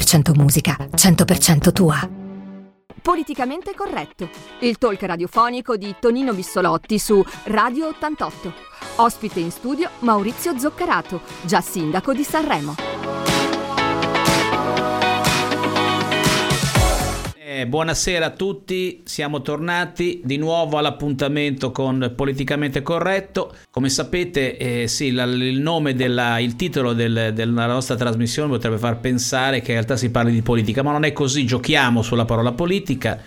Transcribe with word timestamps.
100% 0.00 0.34
musica, 0.34 0.76
100% 0.76 1.72
tua. 1.72 2.08
Politicamente 3.00 3.74
corretto, 3.74 4.28
il 4.60 4.78
talk 4.78 5.02
radiofonico 5.02 5.76
di 5.76 5.94
Tonino 6.00 6.32
Bissolotti 6.32 6.98
su 6.98 7.22
Radio 7.44 7.88
88. 7.88 8.54
Ospite 8.96 9.40
in 9.40 9.50
studio 9.50 9.90
Maurizio 10.00 10.58
Zoccarato, 10.58 11.20
già 11.42 11.60
sindaco 11.60 12.14
di 12.14 12.24
Sanremo. 12.24 12.93
Eh, 17.46 17.66
buonasera 17.66 18.24
a 18.24 18.30
tutti, 18.30 19.02
siamo 19.04 19.42
tornati 19.42 20.22
di 20.24 20.38
nuovo 20.38 20.78
all'appuntamento 20.78 21.72
con 21.72 22.14
Politicamente 22.16 22.80
Corretto. 22.80 23.54
Come 23.70 23.90
sapete, 23.90 24.56
eh, 24.56 24.88
sì, 24.88 25.10
la, 25.10 25.24
il 25.24 25.60
nome, 25.60 25.94
della, 25.94 26.38
il 26.38 26.56
titolo 26.56 26.94
del, 26.94 27.32
della 27.34 27.66
nostra 27.66 27.96
trasmissione 27.96 28.48
potrebbe 28.48 28.78
far 28.78 28.98
pensare 28.98 29.60
che 29.60 29.72
in 29.72 29.74
realtà 29.74 29.98
si 29.98 30.10
parli 30.10 30.32
di 30.32 30.40
politica, 30.40 30.82
ma 30.82 30.92
non 30.92 31.04
è 31.04 31.12
così, 31.12 31.44
giochiamo 31.44 32.00
sulla 32.00 32.24
parola 32.24 32.52
politica. 32.52 33.20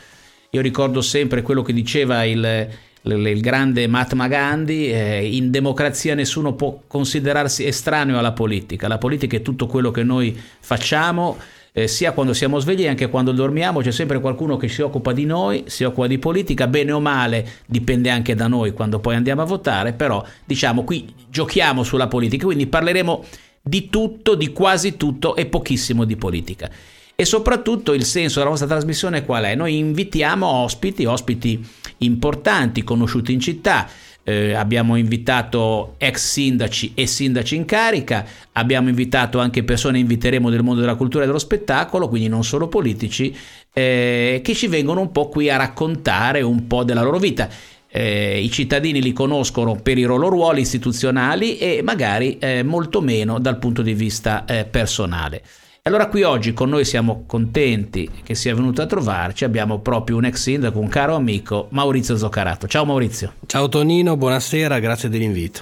Io 0.50 0.62
ricordo 0.62 1.02
sempre 1.02 1.44
quello 1.44 1.62
che 1.62 1.74
diceva 1.74 2.24
il, 2.24 2.70
il, 3.04 3.40
grande 3.40 3.86
Mahatma 3.86 4.28
Gandhi, 4.28 4.92
eh, 4.92 5.28
in 5.28 5.52
democrazia 5.52 6.16
nessuno 6.16 6.56
può 6.56 6.82
considerarsi 6.88 7.68
estraneo 7.68 8.18
alla 8.18 8.32
politica, 8.32 8.88
la 8.88 8.98
politica 8.98 9.38
è 9.38 9.44
tutto 9.44 9.68
quello 9.68 9.92
che 9.92 10.02
noi 10.02 10.36
facciamo 10.60 11.38
eh, 11.78 11.88
sia 11.88 12.12
quando 12.12 12.34
siamo 12.34 12.58
svegli 12.58 12.92
che 12.96 13.08
quando 13.08 13.32
dormiamo, 13.32 13.82
c'è 13.82 13.92
sempre 13.92 14.20
qualcuno 14.20 14.58
che 14.58 14.68
si 14.68 14.82
occupa 14.82 15.14
di 15.14 15.26
noi, 15.26 15.66
si 15.68 15.84
occupa 15.84 16.08
di 16.08 16.18
politica, 16.18 16.66
bene 16.66 16.92
o 16.92 17.00
male 17.00 17.48
dipende 17.68 18.10
anche 18.10 18.34
da 18.34 18.48
noi 18.48 18.72
quando 18.72 18.98
poi 18.98 19.14
andiamo 19.14 19.44
a 19.44 19.46
votare, 19.46 19.94
però 19.94 20.26
diciamo 20.44 20.84
qui 20.84 21.14
giochiamo 21.30 21.84
sulla 21.84 22.08
politica, 22.08 22.46
quindi 22.46 22.66
parleremo 22.66 23.24
di 23.62 23.90
tutto, 23.90 24.34
di 24.34 24.52
quasi 24.54 24.98
tutto 24.98 25.36
e 25.36 25.46
pochissimo 25.46 26.04
di 26.04 26.16
politica. 26.16 26.68
E 27.14 27.26
soprattutto 27.26 27.94
il 27.94 28.06
senso 28.06 28.40
della 28.40 28.50
nostra 28.50 28.68
trasmissione 28.68 29.24
qual 29.24 29.44
è? 29.44 29.54
Noi 29.54 29.78
invitiamo 29.78 30.48
ospiti, 30.48 31.06
ospiti 31.06 31.64
importanti, 31.98 32.84
conosciuti 32.84 33.34
in 33.34 33.40
città, 33.40 33.88
eh, 34.28 34.54
abbiamo 34.54 34.98
invitato 34.98 35.94
ex 35.98 36.32
sindaci 36.32 36.92
e 36.96 37.08
sindaci 37.08 37.56
in 37.56 37.64
carica, 37.64 38.26
abbiamo 38.54 38.90
invitato 38.90 39.40
anche 39.40 39.64
persone, 39.64 40.00
inviteremo 40.00 40.50
del 40.50 40.64
mondo 40.64 40.82
della 40.82 40.96
cultura 40.96 41.24
e 41.24 41.28
dello 41.28 41.40
spettacolo, 41.40 42.10
quindi 42.10 42.28
non 42.28 42.44
solo 42.44 42.68
politici, 42.68 43.34
eh, 43.72 44.42
che 44.44 44.54
ci 44.54 44.68
vengono 44.68 45.00
un 45.00 45.14
po' 45.14 45.30
qui 45.30 45.50
a 45.50 45.56
raccontare 45.56 46.42
un 46.42 46.68
po' 46.68 46.84
della 46.84 47.04
loro 47.04 47.20
vita. 47.20 47.48
Eh, 47.90 48.42
I 48.44 48.52
cittadini 48.52 49.02
li 49.02 49.14
conoscono 49.14 49.76
per 49.76 49.98
i 49.98 50.04
loro 50.04 50.28
ruoli 50.28 50.60
istituzionali 50.60 51.58
e 51.58 51.80
magari 51.82 52.38
eh, 52.38 52.64
molto 52.64 53.00
meno 53.00 53.40
dal 53.40 53.58
punto 53.60 53.82
di 53.82 53.94
vista 53.94 54.44
eh, 54.44 54.66
personale. 54.66 55.42
Allora 55.88 56.08
qui 56.08 56.24
oggi 56.24 56.54
con 56.54 56.68
noi 56.68 56.84
siamo 56.84 57.24
contenti 57.26 58.10
che 58.22 58.36
sia 58.36 58.54
venuto 58.54 58.82
a 58.82 58.86
trovarci, 58.86 59.46
abbiamo 59.46 59.80
proprio 59.80 60.18
un 60.18 60.26
ex 60.26 60.42
sindaco, 60.42 60.80
un 60.80 60.90
caro 60.90 61.16
amico, 61.16 61.68
Maurizio 61.72 62.18
Zoccarato. 62.18 62.68
Ciao 62.68 62.84
Maurizio. 62.84 63.36
Ciao 63.46 63.70
Tonino, 63.70 64.18
buonasera, 64.18 64.80
grazie 64.80 65.08
dell'invito. 65.08 65.62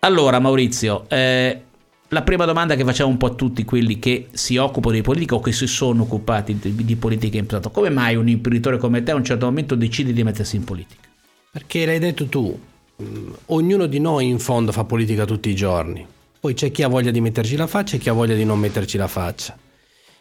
Allora 0.00 0.40
Maurizio, 0.40 1.06
eh, 1.08 1.58
la 2.08 2.20
prima 2.20 2.44
domanda 2.44 2.74
che 2.74 2.84
facciamo 2.84 3.08
un 3.08 3.16
po' 3.16 3.28
a 3.28 3.34
tutti 3.34 3.64
quelli 3.64 3.98
che 3.98 4.26
si 4.30 4.58
occupano 4.58 4.96
di 4.96 5.00
politica 5.00 5.36
o 5.36 5.40
che 5.40 5.52
si 5.52 5.66
sono 5.66 6.02
occupati 6.02 6.58
di, 6.58 6.84
di 6.84 6.96
politica 6.96 7.38
in 7.38 7.46
passato, 7.46 7.70
come 7.70 7.88
mai 7.88 8.16
un 8.16 8.28
imprenditore 8.28 8.76
come 8.76 9.02
te 9.02 9.12
a 9.12 9.14
un 9.14 9.24
certo 9.24 9.46
momento 9.46 9.74
decide 9.74 10.12
di 10.12 10.22
mettersi 10.22 10.56
in 10.56 10.64
politica? 10.64 11.08
Perché 11.50 11.86
l'hai 11.86 11.98
detto 11.98 12.26
tu, 12.26 12.60
mm, 13.02 13.30
ognuno 13.46 13.86
di 13.86 14.00
noi 14.00 14.28
in 14.28 14.38
fondo 14.38 14.70
fa 14.70 14.84
politica 14.84 15.24
tutti 15.24 15.48
i 15.48 15.54
giorni 15.54 16.06
poi 16.40 16.54
c'è 16.54 16.70
chi 16.70 16.82
ha 16.82 16.88
voglia 16.88 17.10
di 17.10 17.20
metterci 17.20 17.54
la 17.54 17.66
faccia 17.66 17.96
e 17.96 17.98
chi 17.98 18.08
ha 18.08 18.14
voglia 18.14 18.34
di 18.34 18.44
non 18.44 18.58
metterci 18.58 18.96
la 18.96 19.08
faccia. 19.08 19.56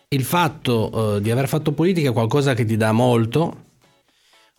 Il 0.09 0.23
fatto 0.25 0.89
uh, 0.91 1.19
di 1.19 1.31
aver 1.31 1.47
fatto 1.47 1.71
politica 1.71 2.09
è 2.09 2.13
qualcosa 2.13 2.53
che 2.53 2.65
ti 2.65 2.75
dà 2.75 2.91
molto, 2.91 3.65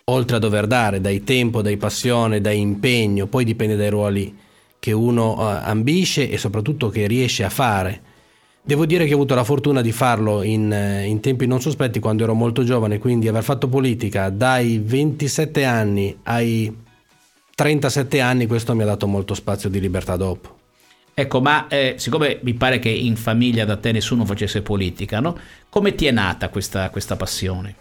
oltre 0.04 0.36
a 0.36 0.38
dover 0.38 0.66
dare 0.66 1.02
dai 1.02 1.22
tempo, 1.22 1.60
dai 1.60 1.76
passione, 1.76 2.40
dai 2.40 2.58
impegno, 2.58 3.26
poi 3.26 3.44
dipende 3.44 3.76
dai 3.76 3.90
ruoli 3.90 4.34
che 4.78 4.92
uno 4.92 5.34
uh, 5.34 5.58
ambisce 5.62 6.30
e 6.30 6.38
soprattutto 6.38 6.88
che 6.88 7.06
riesce 7.06 7.44
a 7.44 7.50
fare. 7.50 8.08
Devo 8.62 8.86
dire 8.86 9.04
che 9.04 9.12
ho 9.12 9.16
avuto 9.16 9.34
la 9.34 9.44
fortuna 9.44 9.82
di 9.82 9.92
farlo 9.92 10.42
in, 10.42 10.70
uh, 10.70 11.06
in 11.06 11.20
tempi 11.20 11.46
non 11.46 11.60
sospetti 11.60 12.00
quando 12.00 12.22
ero 12.22 12.32
molto 12.32 12.64
giovane, 12.64 12.98
quindi 12.98 13.28
aver 13.28 13.42
fatto 13.42 13.68
politica 13.68 14.30
dai 14.30 14.80
27 14.82 15.62
anni 15.64 16.16
ai 16.22 16.74
37 17.54 18.20
anni, 18.20 18.46
questo 18.46 18.74
mi 18.74 18.80
ha 18.80 18.86
dato 18.86 19.06
molto 19.06 19.34
spazio 19.34 19.68
di 19.68 19.78
libertà 19.78 20.16
dopo. 20.16 20.59
Ecco, 21.20 21.42
ma 21.42 21.68
eh, 21.68 21.96
siccome 21.98 22.38
mi 22.44 22.54
pare 22.54 22.78
che 22.78 22.88
in 22.88 23.14
famiglia 23.14 23.66
da 23.66 23.76
te 23.76 23.92
nessuno 23.92 24.24
facesse 24.24 24.62
politica, 24.62 25.20
no? 25.20 25.36
Come 25.68 25.94
ti 25.94 26.06
è 26.06 26.10
nata 26.10 26.48
questa, 26.48 26.88
questa 26.88 27.14
passione? 27.14 27.74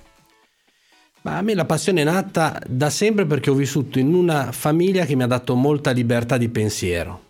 Ma 1.22 1.38
a 1.38 1.42
me 1.42 1.54
la 1.54 1.64
passione 1.64 2.02
è 2.02 2.04
nata 2.04 2.62
da 2.68 2.90
sempre 2.90 3.26
perché 3.26 3.50
ho 3.50 3.54
vissuto 3.54 3.98
in 3.98 4.14
una 4.14 4.52
famiglia 4.52 5.06
che 5.06 5.16
mi 5.16 5.24
ha 5.24 5.28
dato 5.28 5.56
molta 5.56 5.92
libertà 5.92 6.36
di 6.36 6.50
pensiero. 6.50 7.28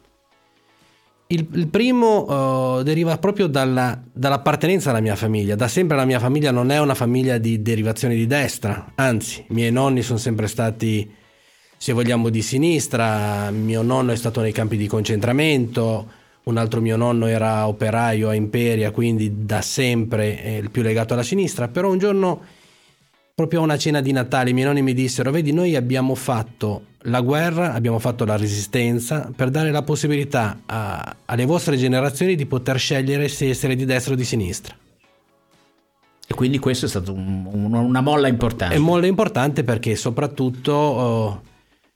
Il, 1.28 1.48
il 1.54 1.68
primo 1.68 2.78
uh, 2.78 2.82
deriva 2.82 3.16
proprio 3.20 3.46
dalla, 3.46 4.02
dall'appartenenza 4.12 4.90
alla 4.90 5.02
mia 5.02 5.16
famiglia. 5.16 5.54
Da 5.54 5.68
sempre 5.68 5.96
la 5.96 6.06
mia 6.06 6.20
famiglia 6.20 6.50
non 6.50 6.72
è 6.72 6.80
una 6.80 6.96
famiglia 6.96 7.38
di 7.38 7.62
derivazione 7.62 8.16
di 8.16 8.26
destra, 8.26 8.94
anzi, 8.96 9.46
i 9.48 9.54
miei 9.54 9.72
nonni 9.72 10.02
sono 10.02 10.18
sempre 10.18 10.48
stati 10.48 11.18
se 11.82 11.94
vogliamo 11.94 12.28
di 12.28 12.42
sinistra, 12.42 13.50
mio 13.52 13.82
nonno 13.84 14.12
è 14.12 14.18
stato 14.18 14.42
nei 14.42 14.52
campi 14.52 14.76
di 14.76 14.86
concentramento, 14.86 16.08
un 16.44 16.58
altro 16.58 16.82
mio 16.82 16.98
nonno 16.98 17.26
era 17.26 17.70
operaio 17.70 18.28
a 18.28 18.34
Imperia, 18.34 18.92
quindi 18.92 19.46
da 19.46 19.62
sempre 19.62 20.58
il 20.62 20.72
più 20.72 20.82
legato 20.82 21.14
alla 21.14 21.24
sinistra, 21.24 21.70
però 21.70 21.90
un 21.90 21.98
giorno, 21.98 22.42
proprio 23.34 23.62
a 23.62 23.64
una 23.64 23.78
cena 23.78 24.02
di 24.02 24.12
Natale, 24.12 24.50
i 24.50 24.54
miei 24.54 24.66
nonni 24.66 24.82
mi 24.82 24.94
dissero, 24.94 25.32
vedi, 25.32 25.54
noi 25.54 25.78
abbiamo 25.78 26.16
fatto 26.16 26.82
la 27.04 27.22
guerra, 27.22 27.72
abbiamo 27.72 28.00
fatto 28.00 28.26
la 28.26 28.36
resistenza 28.36 29.32
per 29.34 29.50
dare 29.50 29.72
la 29.72 29.82
possibilità 29.82 30.60
a, 30.66 31.16
alle 31.24 31.46
vostre 31.46 31.78
generazioni 31.78 32.36
di 32.36 32.46
poter 32.46 32.78
scegliere 32.78 33.30
se 33.30 33.48
essere 33.48 33.78
di 33.78 33.86
destra 33.86 34.16
o 34.16 34.18
di 34.18 34.26
sinistra. 34.26 34.76
E 36.28 36.34
quindi 36.34 36.60
questo 36.60 36.88
è 36.88 36.90
stato 36.90 37.14
un, 37.14 37.74
una 37.74 38.02
molla 38.02 38.28
importante. 38.28 38.76
È 38.76 38.80
molla 38.80 39.08
importante 39.08 39.64
perché 39.64 39.96
soprattutto... 39.96 40.74
Oh, 40.74 41.42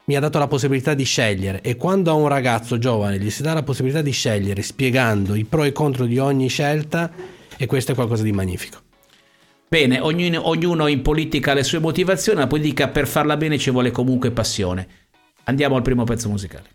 mi 0.05 0.15
ha 0.15 0.19
dato 0.19 0.37
la 0.37 0.47
possibilità 0.47 0.93
di 0.93 1.03
scegliere 1.03 1.61
e 1.61 1.75
quando 1.75 2.11
a 2.11 2.13
un 2.13 2.27
ragazzo 2.27 2.77
giovane 2.77 3.19
gli 3.19 3.29
si 3.29 3.41
dà 3.41 3.53
la 3.53 3.63
possibilità 3.63 4.01
di 4.01 4.11
scegliere 4.11 4.61
spiegando 4.61 5.35
i 5.35 5.45
pro 5.45 5.63
e 5.63 5.67
i 5.67 5.71
contro 5.71 6.05
di 6.05 6.17
ogni 6.17 6.49
scelta 6.49 7.11
e 7.55 7.65
questo 7.65 7.93
è 7.93 7.95
qualcosa 7.95 8.23
di 8.23 8.31
magnifico. 8.31 8.79
Bene, 9.67 9.99
ognuno, 9.99 10.47
ognuno 10.47 10.87
in 10.87 11.01
politica 11.01 11.51
ha 11.51 11.53
le 11.55 11.63
sue 11.63 11.79
motivazioni, 11.79 12.39
la 12.39 12.47
politica 12.47 12.89
per 12.89 13.07
farla 13.07 13.37
bene 13.37 13.57
ci 13.57 13.71
vuole 13.71 13.91
comunque 13.91 14.31
passione. 14.31 14.87
Andiamo 15.45 15.75
al 15.75 15.81
primo 15.81 16.03
pezzo 16.03 16.29
musicale. 16.29 16.69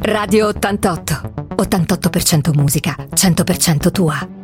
Radio 0.00 0.48
88, 0.48 1.54
88% 1.54 2.52
musica, 2.54 2.96
100% 3.14 3.92
tua. 3.92 4.39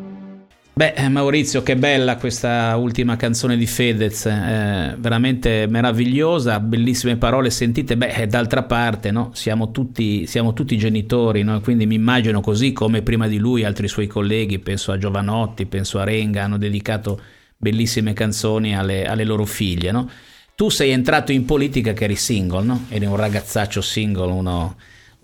Beh, 0.78 0.92
eh, 0.92 1.08
Maurizio, 1.08 1.62
che 1.62 1.74
bella 1.74 2.16
questa 2.16 2.76
ultima 2.76 3.16
canzone 3.16 3.56
di 3.56 3.64
Fedez, 3.64 4.26
eh, 4.26 4.94
veramente 4.98 5.66
meravigliosa, 5.66 6.60
bellissime 6.60 7.16
parole 7.16 7.48
sentite. 7.48 7.96
Beh, 7.96 8.12
eh, 8.12 8.26
d'altra 8.26 8.62
parte, 8.64 9.10
no? 9.10 9.30
siamo, 9.32 9.70
tutti, 9.70 10.26
siamo, 10.26 10.52
tutti, 10.52 10.76
genitori, 10.76 11.42
no? 11.44 11.62
quindi 11.62 11.86
mi 11.86 11.94
immagino 11.94 12.42
così 12.42 12.72
come 12.72 13.00
prima 13.00 13.26
di 13.26 13.38
lui 13.38 13.64
altri 13.64 13.88
suoi 13.88 14.06
colleghi, 14.06 14.58
penso 14.58 14.92
a 14.92 14.98
Giovanotti, 14.98 15.64
penso 15.64 15.98
a 15.98 16.04
Renga, 16.04 16.42
hanno 16.44 16.58
dedicato 16.58 17.22
bellissime 17.56 18.12
canzoni 18.12 18.76
alle, 18.76 19.06
alle 19.06 19.24
loro 19.24 19.46
figlie. 19.46 19.90
No? 19.92 20.10
Tu 20.54 20.68
sei 20.68 20.90
entrato 20.90 21.32
in 21.32 21.46
politica 21.46 21.94
che 21.94 22.04
eri 22.04 22.16
single, 22.16 22.64
no? 22.64 22.84
eri 22.90 23.06
un 23.06 23.16
ragazzaccio 23.16 23.80
single, 23.80 24.30
uno 24.30 24.76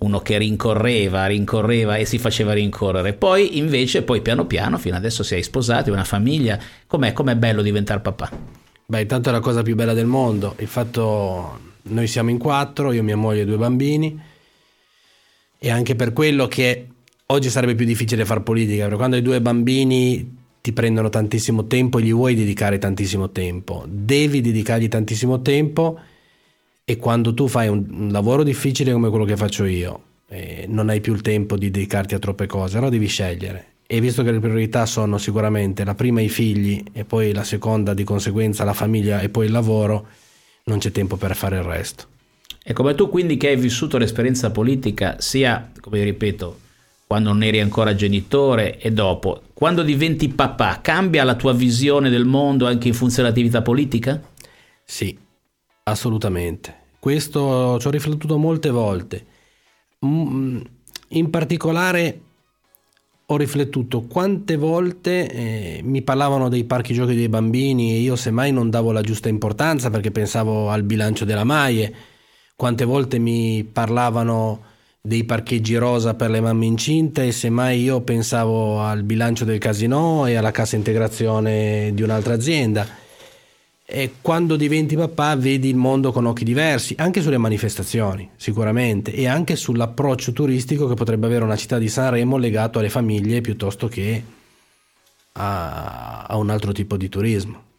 uno 0.02 0.20
che 0.20 0.36
rincorreva, 0.38 1.26
rincorreva 1.26 1.96
e 1.96 2.04
si 2.04 2.18
faceva 2.18 2.52
rincorrere. 2.52 3.12
Poi 3.12 3.58
invece, 3.58 4.02
poi 4.02 4.20
piano 4.20 4.46
piano, 4.46 4.78
fino 4.78 4.96
adesso 4.96 5.22
sei 5.22 5.42
sposati, 5.42 5.90
una 5.90 6.04
famiglia. 6.04 6.58
Com'è, 6.86 7.12
com'è 7.12 7.36
bello 7.36 7.62
diventare 7.62 8.00
papà? 8.00 8.30
Beh, 8.84 9.00
intanto 9.00 9.28
è 9.28 9.32
la 9.32 9.40
cosa 9.40 9.62
più 9.62 9.74
bella 9.74 9.94
del 9.94 10.06
mondo. 10.06 10.56
Il 10.58 10.66
fatto, 10.66 11.58
noi 11.82 12.06
siamo 12.06 12.30
in 12.30 12.38
quattro, 12.38 12.92
io, 12.92 13.02
mia 13.02 13.16
moglie 13.16 13.42
e 13.42 13.44
due 13.44 13.56
bambini. 13.56 14.20
E 15.58 15.70
anche 15.70 15.94
per 15.94 16.12
quello 16.12 16.48
che 16.48 16.88
oggi 17.26 17.48
sarebbe 17.48 17.76
più 17.76 17.86
difficile 17.86 18.24
fare 18.24 18.40
politica, 18.40 18.82
perché 18.82 18.96
quando 18.96 19.16
hai 19.16 19.22
due 19.22 19.40
bambini 19.40 20.40
ti 20.60 20.72
prendono 20.72 21.08
tantissimo 21.08 21.66
tempo 21.66 21.98
e 21.98 22.02
gli 22.02 22.12
vuoi 22.12 22.34
dedicare 22.34 22.78
tantissimo 22.78 23.30
tempo. 23.30 23.84
Devi 23.88 24.40
dedicargli 24.40 24.88
tantissimo 24.88 25.40
tempo 25.42 26.00
e 26.84 26.96
quando 26.96 27.32
tu 27.34 27.48
fai 27.48 27.68
un, 27.68 27.86
un 27.90 28.08
lavoro 28.10 28.42
difficile 28.42 28.92
come 28.92 29.08
quello 29.08 29.24
che 29.24 29.36
faccio 29.36 29.64
io, 29.64 30.02
eh, 30.28 30.64
non 30.68 30.88
hai 30.88 31.00
più 31.00 31.14
il 31.14 31.20
tempo 31.20 31.56
di 31.56 31.70
dedicarti 31.70 32.14
a 32.14 32.18
troppe 32.18 32.46
cose, 32.46 32.76
allora 32.76 32.90
devi 32.90 33.06
scegliere. 33.06 33.66
E 33.86 34.00
visto 34.00 34.22
che 34.22 34.32
le 34.32 34.40
priorità 34.40 34.86
sono 34.86 35.18
sicuramente 35.18 35.84
la 35.84 35.94
prima 35.94 36.20
i 36.20 36.28
figli 36.28 36.82
e 36.92 37.04
poi 37.04 37.32
la 37.32 37.44
seconda 37.44 37.92
di 37.92 38.04
conseguenza 38.04 38.64
la 38.64 38.72
famiglia 38.72 39.20
e 39.20 39.28
poi 39.28 39.46
il 39.46 39.52
lavoro, 39.52 40.06
non 40.64 40.78
c'è 40.78 40.90
tempo 40.90 41.16
per 41.16 41.36
fare 41.36 41.56
il 41.56 41.62
resto. 41.62 42.06
E 42.64 42.72
come 42.72 42.94
tu 42.94 43.08
quindi 43.08 43.36
che 43.36 43.48
hai 43.48 43.56
vissuto 43.56 43.98
l'esperienza 43.98 44.50
politica 44.50 45.16
sia, 45.18 45.70
come 45.80 46.02
ripeto, 46.02 46.58
quando 47.06 47.30
non 47.30 47.42
eri 47.42 47.60
ancora 47.60 47.94
genitore 47.94 48.78
e 48.78 48.90
dopo. 48.90 49.42
Quando 49.52 49.82
diventi 49.82 50.30
papà, 50.30 50.80
cambia 50.80 51.24
la 51.24 51.34
tua 51.34 51.52
visione 51.52 52.08
del 52.08 52.24
mondo 52.24 52.66
anche 52.66 52.88
in 52.88 52.94
funzione 52.94 53.28
dell'attività 53.28 53.60
politica? 53.60 54.18
Sì, 54.82 55.18
assolutamente. 55.84 56.80
Questo 56.98 57.78
ci 57.78 57.86
ho 57.86 57.90
riflettuto 57.90 58.38
molte 58.38 58.70
volte. 58.70 59.26
Mm, 60.04 60.60
in 61.08 61.30
particolare 61.30 62.20
ho 63.26 63.36
riflettuto 63.36 64.02
quante 64.02 64.56
volte 64.56 65.30
eh, 65.30 65.80
mi 65.82 66.02
parlavano 66.02 66.48
dei 66.48 66.64
parchi 66.64 66.92
giochi 66.92 67.14
dei 67.14 67.28
bambini 67.28 67.92
e 67.94 67.98
io 67.98 68.14
semmai 68.16 68.52
non 68.52 68.68
davo 68.68 68.92
la 68.92 69.00
giusta 69.00 69.28
importanza 69.28 69.90
perché 69.90 70.10
pensavo 70.10 70.70
al 70.70 70.82
bilancio 70.82 71.24
della 71.24 71.44
Maie, 71.44 71.92
quante 72.56 72.84
volte 72.84 73.18
mi 73.18 73.64
parlavano 73.64 74.70
dei 75.00 75.24
parcheggi 75.24 75.76
rosa 75.76 76.14
per 76.14 76.30
le 76.30 76.40
mamme 76.40 76.66
incinte 76.66 77.26
e 77.26 77.32
semmai 77.32 77.82
io 77.82 78.02
pensavo 78.02 78.80
al 78.80 79.02
bilancio 79.02 79.44
del 79.44 79.58
casino 79.58 80.26
e 80.26 80.36
alla 80.36 80.52
cassa 80.52 80.76
integrazione 80.76 81.90
di 81.94 82.02
un'altra 82.02 82.34
azienda. 82.34 82.86
E 83.84 84.14
quando 84.20 84.56
diventi 84.56 84.96
papà 84.96 85.36
vedi 85.36 85.68
il 85.68 85.76
mondo 85.76 86.12
con 86.12 86.24
occhi 86.26 86.44
diversi, 86.44 86.94
anche 86.98 87.20
sulle 87.20 87.38
manifestazioni, 87.38 88.30
sicuramente, 88.36 89.12
e 89.12 89.26
anche 89.26 89.56
sull'approccio 89.56 90.32
turistico 90.32 90.88
che 90.88 90.94
potrebbe 90.94 91.26
avere 91.26 91.44
una 91.44 91.56
città 91.56 91.78
di 91.78 91.88
Sanremo 91.88 92.36
legato 92.36 92.78
alle 92.78 92.88
famiglie 92.88 93.40
piuttosto 93.40 93.88
che 93.88 94.22
a, 95.32 96.24
a 96.24 96.36
un 96.36 96.50
altro 96.50 96.72
tipo 96.72 96.96
di 96.96 97.08
turismo. 97.08 97.70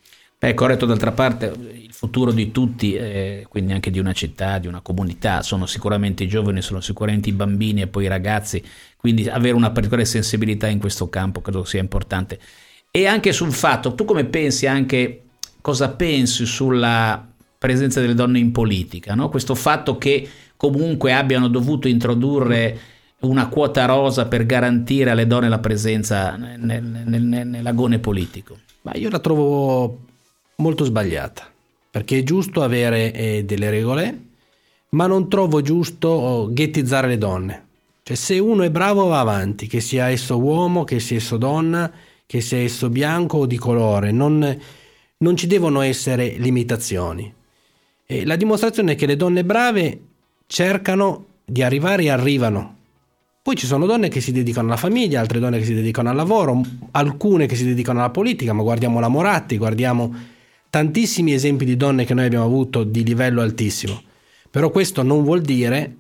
Beh, 0.44 0.54
corretto, 0.56 0.86
d'altra 0.86 1.14
parte 1.14 1.54
il 1.74 1.94
futuro 1.94 2.34
di 2.34 2.52
tutti, 2.52 2.96
eh, 2.96 3.46
quindi 3.48 3.72
anche 3.72 3.90
di 3.90 4.00
una 4.00 4.12
città, 4.12 4.58
di 4.58 4.68
una 4.68 4.82
comunità, 4.82 5.42
sono 5.42 5.66
sicuramente 5.66 6.24
i 6.24 6.28
giovani, 6.28 6.62
sono 6.62 6.82
sicuramente 6.82 7.30
i 7.30 7.32
bambini 7.32 7.82
e 7.82 7.88
poi 7.88 8.04
i 8.04 8.08
ragazzi, 8.10 8.62
quindi 8.98 9.30
avere 9.30 9.56
una 9.56 9.72
particolare 9.72 10.06
sensibilità 10.06 10.68
in 10.68 10.80
questo 10.80 11.08
campo 11.08 11.40
credo 11.40 11.64
sia 11.64 11.80
importante. 11.80 12.40
E 12.92 13.06
anche 13.08 13.32
sul 13.32 13.54
fatto, 13.54 13.96
tu 13.96 14.04
come 14.04 14.26
pensi 14.26 14.68
anche, 14.68 15.22
cosa 15.64 15.92
pensi 15.92 16.46
sulla 16.46 17.26
presenza 17.58 18.02
delle 18.02 18.16
donne 18.16 18.38
in 18.38 18.52
politica, 18.52 19.16
no? 19.16 19.30
questo 19.30 19.56
fatto 19.56 19.98
che 19.98 20.28
comunque 20.58 21.14
abbiano 21.14 21.48
dovuto 21.48 21.88
introdurre 21.88 22.78
una 23.20 23.48
quota 23.48 23.86
rosa 23.86 24.26
per 24.26 24.46
garantire 24.46 25.12
alle 25.12 25.26
donne 25.26 25.48
la 25.48 25.60
presenza 25.60 26.36
nel, 26.36 26.60
nel, 26.60 27.24
nel, 27.24 27.48
nell'agone 27.48 28.00
politico? 28.00 28.58
Ma 28.82 28.92
io 28.96 29.10
la 29.10 29.20
trovo 29.20 30.00
molto 30.58 30.84
sbagliata, 30.84 31.50
perché 31.90 32.18
è 32.18 32.24
giusto 32.24 32.62
avere 32.62 33.14
eh, 33.14 33.46
delle 33.46 33.70
regole, 33.70 34.22
ma 34.90 35.08
non 35.08 35.30
trovo 35.30 35.62
giusto 35.62 36.10
oh, 36.10 36.52
ghettizzare 36.52 37.08
le 37.08 37.18
donne. 37.18 37.68
Cioè 38.04 38.18
se 38.18 38.38
uno 38.38 38.64
è 38.64 38.70
bravo 38.70 39.06
va 39.06 39.22
avanti, 39.22 39.68
che 39.68 39.80
sia 39.80 40.10
esso 40.10 40.38
uomo, 40.38 40.84
che 40.84 41.00
sia 41.00 41.16
esso 41.16 41.38
donna, 41.38 41.90
che 42.26 42.42
sia 42.42 42.58
esso 42.58 42.90
bianco 42.90 43.38
o 43.38 43.46
di 43.46 43.58
colore, 43.58 44.12
non, 44.12 44.60
non 45.24 45.38
ci 45.38 45.48
devono 45.48 45.82
essere 45.82 46.36
limitazioni. 46.38 47.34
E 48.06 48.26
la 48.26 48.36
dimostrazione 48.36 48.92
è 48.92 48.96
che 48.96 49.06
le 49.06 49.16
donne 49.16 49.46
brave 49.46 50.00
cercano 50.46 51.26
di 51.46 51.64
arrivare 51.64 52.04
e 52.04 52.10
arrivano. 52.10 52.76
Poi 53.42 53.56
ci 53.56 53.66
sono 53.66 53.86
donne 53.86 54.10
che 54.10 54.22
si 54.22 54.34
dedicano 54.34 54.68
alla 54.68 54.78
famiglia, 54.78 55.22
altre 55.22 55.40
donne 55.40 55.60
che 55.60 55.66
si 55.66 55.74
dedicano 55.74 56.10
al 56.10 56.16
lavoro, 56.16 56.62
alcune 56.92 57.46
che 57.46 57.56
si 57.56 57.66
dedicano 57.66 58.00
alla 58.00 58.10
politica, 58.10 58.54
ma 58.54 58.62
guardiamo 58.62 59.00
la 59.00 59.08
Moratti, 59.08 59.58
guardiamo 59.58 60.14
tantissimi 60.70 61.34
esempi 61.34 61.66
di 61.66 61.78
donne 61.78 62.06
che 62.06 62.14
noi 62.14 62.26
abbiamo 62.26 62.46
avuto 62.46 62.84
di 62.84 63.04
livello 63.04 63.42
altissimo, 63.42 64.02
però 64.50 64.70
questo 64.70 65.04
non 65.04 65.24
vuol 65.24 65.42
dire 65.42 65.96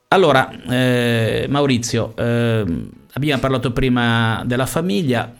Allora 0.07 0.51
eh, 0.67 1.45
Maurizio 1.47 2.13
eh, 2.15 2.65
abbiamo 3.13 3.39
parlato 3.39 3.71
prima 3.71 4.41
della 4.47 4.65
famiglia 4.65 5.31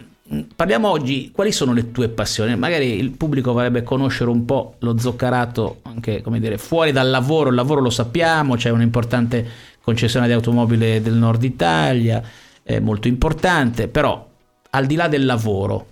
Parliamo 0.56 0.90
oggi, 0.90 1.30
quali 1.32 1.52
sono 1.52 1.72
le 1.72 1.92
tue 1.92 2.10
passioni? 2.10 2.56
Magari 2.56 2.98
il 2.98 3.12
pubblico 3.12 3.54
vorrebbe 3.54 3.84
conoscere 3.84 4.32
un 4.32 4.44
po' 4.44 4.76
lo 4.80 4.98
zoccarato 4.98 5.82
anche, 5.84 6.22
come 6.24 6.40
dire, 6.40 6.58
fuori 6.58 6.92
dal 6.92 7.12
lavoro, 7.12 7.50
il 7.50 7.56
lavoro 7.56 7.80
lo 7.80 7.92
sappiamo, 7.92 8.56
c'è 8.56 8.72
un'importante 8.72 9.48
concessione 9.82 10.26
di 10.26 10.34
automobile 10.34 11.00
del 11.00 11.14
nord 11.14 11.44
Italia, 11.44 12.24
è 12.64 12.80
molto 12.80 13.08
importante, 13.08 13.88
però 13.88 14.28
al 14.72 14.88
di 14.88 14.96
là 14.96 15.08
del 15.08 15.26
lavoro, 15.26 15.90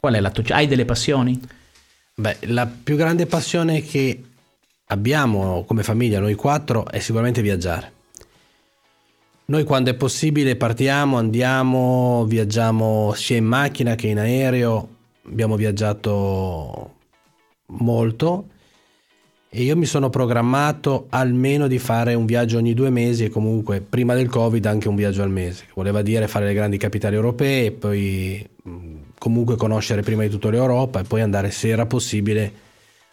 qual 0.00 0.14
è 0.14 0.20
la 0.20 0.30
tua... 0.30 0.42
Hai 0.48 0.66
delle 0.66 0.84
passioni? 0.84 1.40
Beh, 2.16 2.38
la 2.46 2.66
più 2.66 2.96
grande 2.96 3.26
passione 3.26 3.82
che 3.82 4.24
abbiamo 4.86 5.62
come 5.64 5.84
famiglia, 5.84 6.18
noi 6.18 6.34
quattro, 6.34 6.88
è 6.90 6.98
sicuramente 6.98 7.42
viaggiare. 7.42 7.92
Noi 9.50 9.64
quando 9.64 9.88
è 9.88 9.94
possibile 9.94 10.56
partiamo, 10.56 11.16
andiamo, 11.16 12.26
viaggiamo 12.28 13.14
sia 13.14 13.38
in 13.38 13.46
macchina 13.46 13.94
che 13.94 14.08
in 14.08 14.18
aereo, 14.18 14.88
abbiamo 15.24 15.56
viaggiato 15.56 16.96
molto 17.68 18.48
e 19.48 19.62
io 19.62 19.74
mi 19.74 19.86
sono 19.86 20.10
programmato 20.10 21.06
almeno 21.08 21.66
di 21.66 21.78
fare 21.78 22.12
un 22.12 22.26
viaggio 22.26 22.58
ogni 22.58 22.74
due 22.74 22.90
mesi 22.90 23.24
e 23.24 23.30
comunque 23.30 23.80
prima 23.80 24.12
del 24.14 24.28
covid 24.28 24.66
anche 24.66 24.88
un 24.88 24.96
viaggio 24.96 25.22
al 25.22 25.30
mese, 25.30 25.64
che 25.64 25.72
voleva 25.74 26.02
dire 26.02 26.28
fare 26.28 26.44
le 26.44 26.52
grandi 26.52 26.76
capitali 26.76 27.14
europee 27.14 27.64
e 27.64 27.72
poi 27.72 28.46
comunque 29.18 29.56
conoscere 29.56 30.02
prima 30.02 30.24
di 30.24 30.28
tutto 30.28 30.50
l'Europa 30.50 31.00
e 31.00 31.04
poi 31.04 31.22
andare 31.22 31.50
se 31.52 31.68
era 31.68 31.86
possibile 31.86 32.52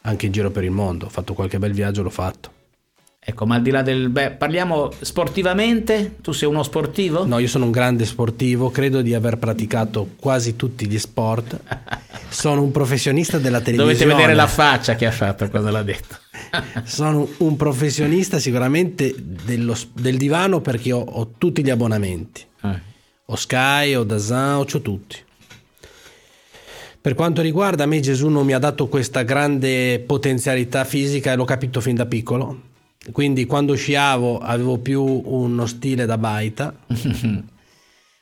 anche 0.01 0.25
in 0.25 0.33
giro 0.33 0.51
per 0.51 0.65
il 0.65 0.71
mondo. 0.71 1.05
Ho 1.05 1.09
fatto 1.09 1.33
qualche 1.33 1.59
bel 1.59 1.71
viaggio, 1.71 2.03
l'ho 2.03 2.09
fatto. 2.09 2.54
Ecco, 3.27 3.47
ma 3.47 3.55
al 3.55 3.63
di 3.63 3.71
là 3.71 3.81
del... 3.81 4.09
Beh, 4.09 4.31
parliamo 4.31 4.91
sportivamente? 5.01 6.17
Tu 6.21 6.31
sei 6.31 6.47
uno 6.47 6.61
sportivo? 6.61 7.25
No, 7.25 7.39
io 7.39 7.47
sono 7.47 7.65
un 7.65 7.71
grande 7.71 8.05
sportivo, 8.05 8.69
credo 8.69 9.01
di 9.01 9.15
aver 9.15 9.37
praticato 9.39 10.09
quasi 10.19 10.55
tutti 10.55 10.85
gli 10.87 10.99
sport. 10.99 11.59
Sono 12.29 12.61
un 12.61 12.71
professionista 12.71 13.39
della 13.39 13.61
televisione. 13.61 13.93
Dovete 13.93 14.13
vedere 14.13 14.35
la 14.35 14.45
faccia 14.45 14.93
che 14.95 15.07
ha 15.07 15.11
fatto 15.11 15.49
quando 15.49 15.71
l'ha 15.71 15.81
detto. 15.81 16.17
sono 16.83 17.27
un 17.37 17.55
professionista 17.55 18.39
sicuramente 18.39 19.15
dello, 19.17 19.75
del 19.93 20.17
divano 20.17 20.59
perché 20.59 20.91
ho, 20.91 20.99
ho 20.99 21.31
tutti 21.37 21.63
gli 21.63 21.69
abbonamenti. 21.69 22.45
Eh. 22.61 22.79
Ho 23.25 23.35
Sky, 23.35 23.95
ho 23.95 24.03
Dazan, 24.03 24.57
ho 24.57 24.65
tutti. 24.65 25.17
Per 26.99 27.13
quanto 27.13 27.41
riguarda 27.41 27.85
me 27.85 28.01
Gesù 28.01 28.27
non 28.27 28.45
mi 28.45 28.53
ha 28.53 28.59
dato 28.59 28.87
questa 28.87 29.23
grande 29.23 30.03
potenzialità 30.05 30.83
fisica 30.83 31.31
e 31.31 31.35
l'ho 31.35 31.45
capito 31.45 31.79
fin 31.79 31.95
da 31.95 32.05
piccolo 32.05 32.73
quindi 33.11 33.45
quando 33.45 33.75
sciavo 33.75 34.39
avevo 34.39 34.77
più 34.77 35.03
uno 35.03 35.65
stile 35.65 36.05
da 36.05 36.17
baita. 36.17 36.73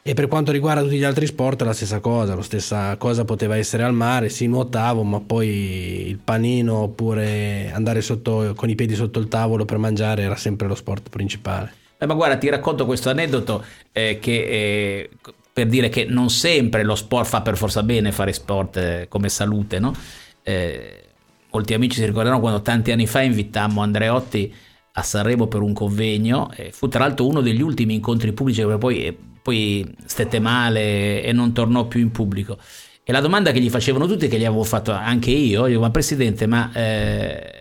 e 0.06 0.14
per 0.14 0.28
quanto 0.28 0.52
riguarda 0.52 0.82
tutti 0.82 0.98
gli 0.98 1.04
altri 1.04 1.26
sport 1.26 1.62
la 1.62 1.74
stessa 1.74 2.00
cosa, 2.00 2.36
la 2.36 2.42
stessa 2.42 2.98
cosa 2.98 3.24
poteva 3.24 3.56
essere 3.56 3.84
al 3.84 3.94
mare, 3.94 4.30
sì 4.30 4.48
nuotavo, 4.48 5.04
ma 5.04 5.20
poi 5.20 6.08
il 6.08 6.18
panino 6.18 6.76
oppure 6.76 7.72
andare 7.74 8.02
sotto, 8.02 8.54
con 8.56 8.70
i 8.70 8.76
piedi 8.76 8.96
sotto 8.96 9.20
il 9.20 9.28
tavolo 9.28 9.66
per 9.66 9.78
mangiare 9.78 10.24
era 10.24 10.36
sempre 10.36 10.68
lo 10.68 10.76
sport 10.76 11.10
principale. 11.10 11.74
Eh, 11.98 12.06
ma 12.06 12.16
guarda, 12.16 12.38
ti 12.38 12.50
racconto 12.50 12.86
questo 12.86 13.10
aneddoto 13.10 13.64
eh, 13.94 14.20
che 14.20 14.32
eh, 14.32 15.10
per 15.54 15.68
dire 15.68 15.88
che 15.88 16.06
non 16.06 16.30
sempre 16.30 16.84
lo 16.84 16.96
sport 16.96 17.28
fa 17.28 17.42
per 17.42 17.56
forza 17.56 17.84
bene 17.84 18.12
fare 18.12 18.34
sport 18.34 18.78
eh, 18.78 19.06
come 19.08 19.30
salute, 19.30 19.80
no? 19.80 19.96
Eh, 20.42 21.04
molti 21.52 21.74
amici 21.74 22.00
si 22.00 22.06
ricorderanno 22.06 22.42
quando 22.42 22.62
tanti 22.62 22.92
anni 22.92 23.08
fa 23.08 23.22
invitammo 23.22 23.82
Andreotti 23.82 24.54
a 24.96 25.02
Sanremo 25.02 25.48
per 25.48 25.62
un 25.62 25.74
convegno, 25.74 26.52
fu 26.72 26.88
tra 26.88 27.00
l'altro 27.00 27.28
uno 27.28 27.42
degli 27.42 27.62
ultimi 27.62 27.96
incontri 27.96 28.32
pubblici 28.32 28.62
perché 28.62 28.78
poi, 28.78 29.18
poi 29.42 29.96
stette 30.06 30.40
male 30.40 31.24
e 31.24 31.32
non 31.32 31.52
tornò 31.52 31.88
più 31.88 32.00
in 32.00 32.12
pubblico. 32.12 32.58
E 33.04 33.12
la 33.12 33.20
domanda 33.20 33.52
che 33.52 33.60
gli 33.60 33.70
facevano 33.70 34.08
tutti, 34.08 34.28
che 34.28 34.38
gli 34.38 34.46
avevo 34.46 34.64
fatto 34.64 34.92
anche 34.92 35.32
io, 35.32 35.68
io 35.68 35.80
ma 35.80 35.90
Presidente, 35.90 36.46
ma, 36.46 36.72
eh, 36.74 37.52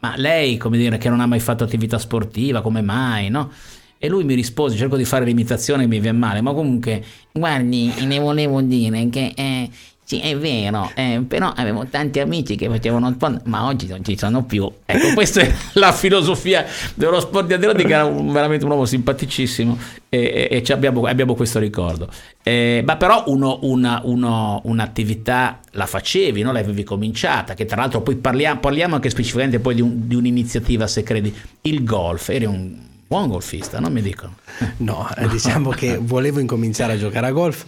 ma 0.00 0.14
lei, 0.16 0.56
come 0.56 0.78
dire, 0.78 0.98
che 0.98 1.08
non 1.08 1.20
ha 1.20 1.26
mai 1.26 1.40
fatto 1.40 1.62
attività 1.62 1.98
sportiva, 1.98 2.62
come 2.62 2.80
mai, 2.80 3.28
no? 3.28 3.50
E 3.98 4.08
lui 4.08 4.24
mi 4.24 4.34
rispose, 4.34 4.76
cerco 4.76 4.96
di 4.96 5.04
fare 5.04 5.24
l'imitazione 5.24 5.86
mi 5.86 6.00
viene 6.00 6.16
male, 6.16 6.40
ma 6.40 6.52
comunque, 6.52 7.04
guardi, 7.32 7.92
ne 8.06 8.18
volevo 8.18 8.60
dire 8.62 9.08
che 9.08 9.32
eh, 9.36 9.70
sì, 10.08 10.20
è 10.20 10.34
vero, 10.38 10.90
eh, 10.94 11.22
però 11.28 11.52
avevo 11.54 11.84
tanti 11.84 12.18
amici 12.18 12.56
che 12.56 12.66
facevano 12.66 13.12
sport, 13.12 13.42
ma 13.44 13.66
oggi 13.66 13.88
non 13.88 14.02
ci 14.02 14.16
sono 14.16 14.42
più. 14.42 14.66
Ecco, 14.86 15.12
questa 15.12 15.42
è 15.42 15.54
la 15.74 15.92
filosofia 15.92 16.64
dello 16.94 17.20
sport 17.20 17.46
di 17.46 17.52
Andreotti, 17.52 17.84
che 17.84 17.92
era 17.92 18.06
un, 18.06 18.32
veramente 18.32 18.64
un 18.64 18.70
uomo 18.70 18.86
simpaticissimo 18.86 19.76
e, 20.08 20.48
e, 20.50 20.62
e 20.66 20.72
abbiamo, 20.72 21.04
abbiamo, 21.04 21.34
questo 21.34 21.58
ricordo. 21.58 22.08
Eh, 22.42 22.82
ma 22.86 22.96
però 22.96 23.24
uno, 23.26 23.58
una, 23.64 24.00
uno, 24.02 24.62
un'attività 24.64 25.60
la 25.72 25.84
facevi, 25.84 26.40
no? 26.40 26.52
l'avevi 26.52 26.84
cominciata, 26.84 27.52
che 27.52 27.66
tra 27.66 27.76
l'altro 27.76 28.00
poi 28.00 28.16
parliamo, 28.16 28.60
parliamo 28.60 28.94
anche 28.94 29.10
specificamente 29.10 29.58
poi 29.58 29.74
di, 29.74 29.82
un, 29.82 30.08
di 30.08 30.14
un'iniziativa, 30.14 30.86
se 30.86 31.02
credi, 31.02 31.36
il 31.60 31.84
golf, 31.84 32.30
eri 32.30 32.46
un 32.46 32.74
buon 33.06 33.28
golfista, 33.28 33.78
non 33.78 33.92
mi 33.92 34.00
dicono? 34.00 34.36
No, 34.78 35.06
no. 35.14 35.28
diciamo 35.28 35.68
che 35.68 35.98
volevo 36.00 36.40
incominciare 36.40 36.94
a 36.94 36.96
giocare 36.96 37.26
a 37.26 37.30
golf 37.30 37.66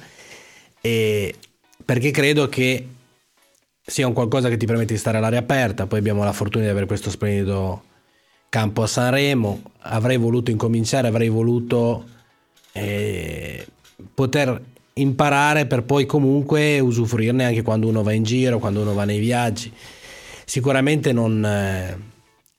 e 0.80 1.34
perché 1.90 2.12
credo 2.12 2.48
che 2.48 2.86
sia 3.84 4.06
un 4.06 4.12
qualcosa 4.12 4.48
che 4.48 4.56
ti 4.56 4.64
permette 4.64 4.92
di 4.92 4.98
stare 5.00 5.18
all'aria 5.18 5.40
aperta. 5.40 5.88
Poi 5.88 5.98
abbiamo 5.98 6.22
la 6.22 6.32
fortuna 6.32 6.62
di 6.62 6.70
avere 6.70 6.86
questo 6.86 7.10
splendido 7.10 7.82
campo 8.48 8.84
a 8.84 8.86
Sanremo. 8.86 9.60
Avrei 9.80 10.16
voluto 10.16 10.52
incominciare, 10.52 11.08
avrei 11.08 11.28
voluto 11.28 12.04
eh, 12.70 13.66
poter 14.14 14.62
imparare 14.92 15.66
per 15.66 15.82
poi 15.82 16.06
comunque 16.06 16.78
usufruirne 16.78 17.46
anche 17.46 17.62
quando 17.62 17.88
uno 17.88 18.04
va 18.04 18.12
in 18.12 18.22
giro, 18.22 18.60
quando 18.60 18.82
uno 18.82 18.94
va 18.94 19.02
nei 19.02 19.18
viaggi. 19.18 19.72
Sicuramente 20.44 21.12
non... 21.12 21.44
Eh, 21.44 22.09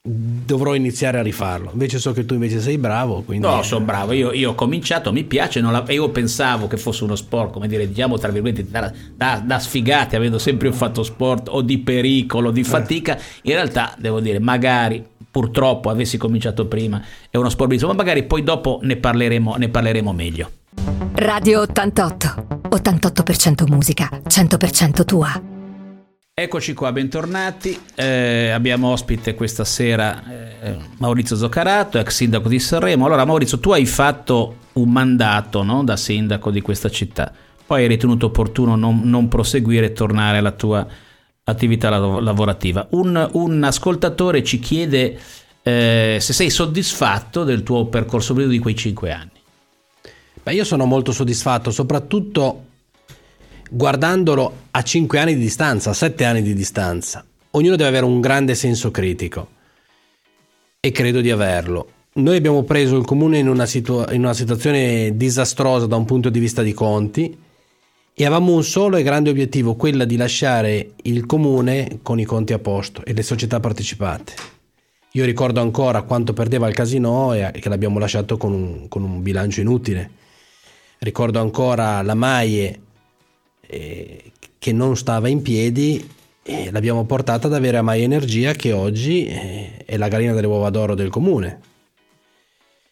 dovrò 0.04 0.74
iniziare 0.74 1.20
a 1.20 1.22
rifarlo. 1.22 1.70
Invece 1.74 2.00
so 2.00 2.12
che 2.12 2.26
tu 2.26 2.34
invece 2.34 2.60
sei 2.60 2.78
bravo. 2.78 3.22
Quindi... 3.22 3.46
No, 3.46 3.62
sono 3.62 3.86
bravo. 3.86 4.12
Io, 4.14 4.32
io, 4.32 4.52
ho 4.52 4.56
cominciato, 4.56 5.12
mi 5.12 5.24
piace. 5.24 5.62
La... 5.62 5.84
io 5.90 6.10
pensavo 6.10 6.68
che 6.68 6.78
fosse 6.78 7.04
uno 7.04 7.16
sport, 7.16 7.54
come 7.54 7.68
dire, 7.68 7.88
diciamo 7.88 8.18
tra 8.18 8.32
virgolette, 8.32 8.70
da, 8.70 8.92
da, 9.16 9.42
da 9.46 9.60
sfigati, 9.60 10.16
avendo 10.16 10.40
sempre 10.40 10.72
fatto 10.72 11.04
sport 11.04 11.48
o 11.50 11.62
di 11.62 11.78
pericolo, 11.80 12.52
di 12.52 12.64
fatica. 12.64 13.18
In 13.44 13.54
realtà, 13.54 13.96
devo 13.98 14.20
dire, 14.20 14.40
magari 14.40 15.04
purtroppo 15.30 15.90
avessi 15.90 16.18
cominciato 16.18 16.66
prima, 16.66 17.02
è 17.30 17.38
uno 17.38 17.50
sport 17.50 17.70
bellissimo, 17.70 17.92
ma 17.92 17.98
magari 17.98 18.24
poi 18.24 18.44
dopo 18.44 18.80
ne 18.82 18.98
parleremo, 18.98 19.56
ne 19.56 19.70
parleremo 19.70 20.12
meglio. 20.12 20.52
Radio 21.14 21.62
88, 21.62 22.68
88% 22.70 23.70
musica, 23.70 24.10
100% 24.28 25.06
tua. 25.06 25.51
Eccoci 26.42 26.74
qua, 26.74 26.92
bentornati. 26.92 27.80
Eh, 27.94 28.50
abbiamo 28.50 28.88
ospite 28.88 29.36
questa 29.36 29.64
sera 29.64 30.24
eh, 30.60 30.76
Maurizio 30.98 31.36
Zoccarato, 31.36 32.00
ex 32.00 32.16
sindaco 32.16 32.50
di 32.50 32.58
Sanremo. 32.58 33.06
Allora, 33.06 33.26
Maurizio, 33.26 33.60
tu 33.60 33.70
hai 33.70 33.86
fatto 33.86 34.56
un 34.74 34.90
mandato 34.90 35.62
no, 35.62 35.84
da 35.84 35.96
sindaco 35.96 36.50
di 36.50 36.62
questa 36.62 36.90
città, 36.90 37.32
poi 37.64 37.84
hai 37.84 37.88
ritenuto 37.88 38.26
opportuno 38.26 38.76
non, 38.76 39.02
non 39.04 39.28
proseguire 39.28 39.86
e 39.86 39.94
tornare 39.94 40.40
alla 40.40 40.50
tua 40.50 40.84
attività 41.44 41.90
lavorativa. 41.90 42.88
Un, 42.90 43.30
un 43.34 43.64
ascoltatore 43.64 44.44
ci 44.44 44.58
chiede 44.58 45.20
eh, 45.62 46.18
se 46.20 46.34
sei 46.34 46.50
soddisfatto 46.50 47.44
del 47.44 47.62
tuo 47.62 47.86
percorso 47.86 48.34
di 48.34 48.58
quei 48.58 48.76
cinque 48.76 49.12
anni. 49.12 49.30
Beh, 50.42 50.56
io 50.56 50.64
sono 50.64 50.86
molto 50.86 51.12
soddisfatto, 51.12 51.70
soprattutto 51.70 52.66
guardandolo 53.74 54.68
a 54.72 54.84
5 54.84 55.18
anni 55.18 55.34
di 55.34 55.40
distanza, 55.40 55.92
a 55.92 55.94
7 55.94 56.26
anni 56.26 56.42
di 56.42 56.54
distanza. 56.54 57.26
Ognuno 57.52 57.78
deve 57.78 57.90
avere 57.90 58.06
un 58.06 58.20
grande 58.20 58.54
senso 58.54 58.92
critico 58.92 59.48
e 60.82 60.92
credo 60.92 61.22
di 61.22 61.32
averlo. 61.32 61.88
Noi 62.14 62.36
abbiamo 62.36 62.64
preso 62.64 62.98
il 62.98 63.06
comune 63.06 63.38
in 63.38 63.48
una, 63.48 63.66
situa- 63.66 64.12
in 64.12 64.24
una 64.24 64.34
situazione 64.34 65.16
disastrosa 65.16 65.86
da 65.86 65.96
un 65.96 66.04
punto 66.04 66.30
di 66.30 66.40
vista 66.40 66.62
di 66.62 66.74
conti 66.74 67.38
e 68.14 68.26
avevamo 68.26 68.54
un 68.54 68.64
solo 68.66 68.98
e 68.98 69.04
grande 69.04 69.30
obiettivo, 69.30 69.76
quello 69.76 70.04
di 70.04 70.18
lasciare 70.18 70.92
il 71.04 71.26
comune 71.26 72.00
con 72.02 72.20
i 72.20 72.26
conti 72.26 72.52
a 72.52 72.60
posto 72.60 73.06
e 73.06 73.14
le 73.14 73.24
società 73.24 73.62
partecipate. 73.62 74.34
Io 75.14 75.24
ricordo 75.24 75.62
ancora 75.62 76.02
quanto 76.02 76.34
perdeva 76.34 76.68
il 76.68 76.74
casino 76.74 77.34
e 77.34 77.52
che 77.52 77.70
l'abbiamo 77.70 78.00
lasciato 78.00 78.36
con 78.36 78.52
un, 78.52 78.88
con 78.90 79.04
un 79.04 79.22
bilancio 79.22 79.62
inutile. 79.62 80.10
Ricordo 81.00 81.40
ancora 81.40 82.02
la 82.02 82.16
Maie 82.16 82.80
eh, 83.72 84.32
che 84.60 84.74
non 84.74 84.98
stava 84.98 85.30
in 85.30 85.42
piedi 85.42 86.06
e 86.44 86.72
l'abbiamo 86.72 87.06
portata 87.06 87.48
ad 87.48 87.54
avere 87.54 87.78
a 87.78 87.82
Mai 87.82 88.04
Energia 88.04 88.52
che 88.52 88.74
oggi 88.74 89.26
eh, 89.26 89.78
è 89.86 89.96
la 89.96 90.10
gallina 90.10 90.34
delle 90.34 90.48
uova 90.48 90.70
d'oro 90.70 90.94
del 90.94 91.10
comune. 91.10 91.60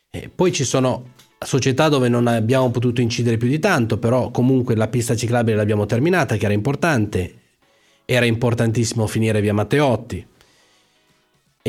E 0.10 0.30
poi 0.34 0.54
ci 0.54 0.64
sono 0.64 1.14
società 1.38 1.90
dove 1.90 2.08
non 2.08 2.28
abbiamo 2.28 2.72
potuto 2.72 3.02
incidere 3.02 3.38
più 3.38 3.50
di 3.50 3.60
tanto, 3.60 3.98
però 3.98 4.32
comunque 4.32 4.76
la 4.76 4.88
pista 4.88 5.16
ciclabile 5.16 5.58
l'abbiamo 5.58 5.86
terminata, 5.86 6.38
che 6.38 6.46
era 6.46 6.54
importante. 6.54 7.34
Era 8.06 8.26
importantissimo 8.26 9.06
finire 9.06 9.42
via 9.42 9.54
Matteotti. 9.54 10.26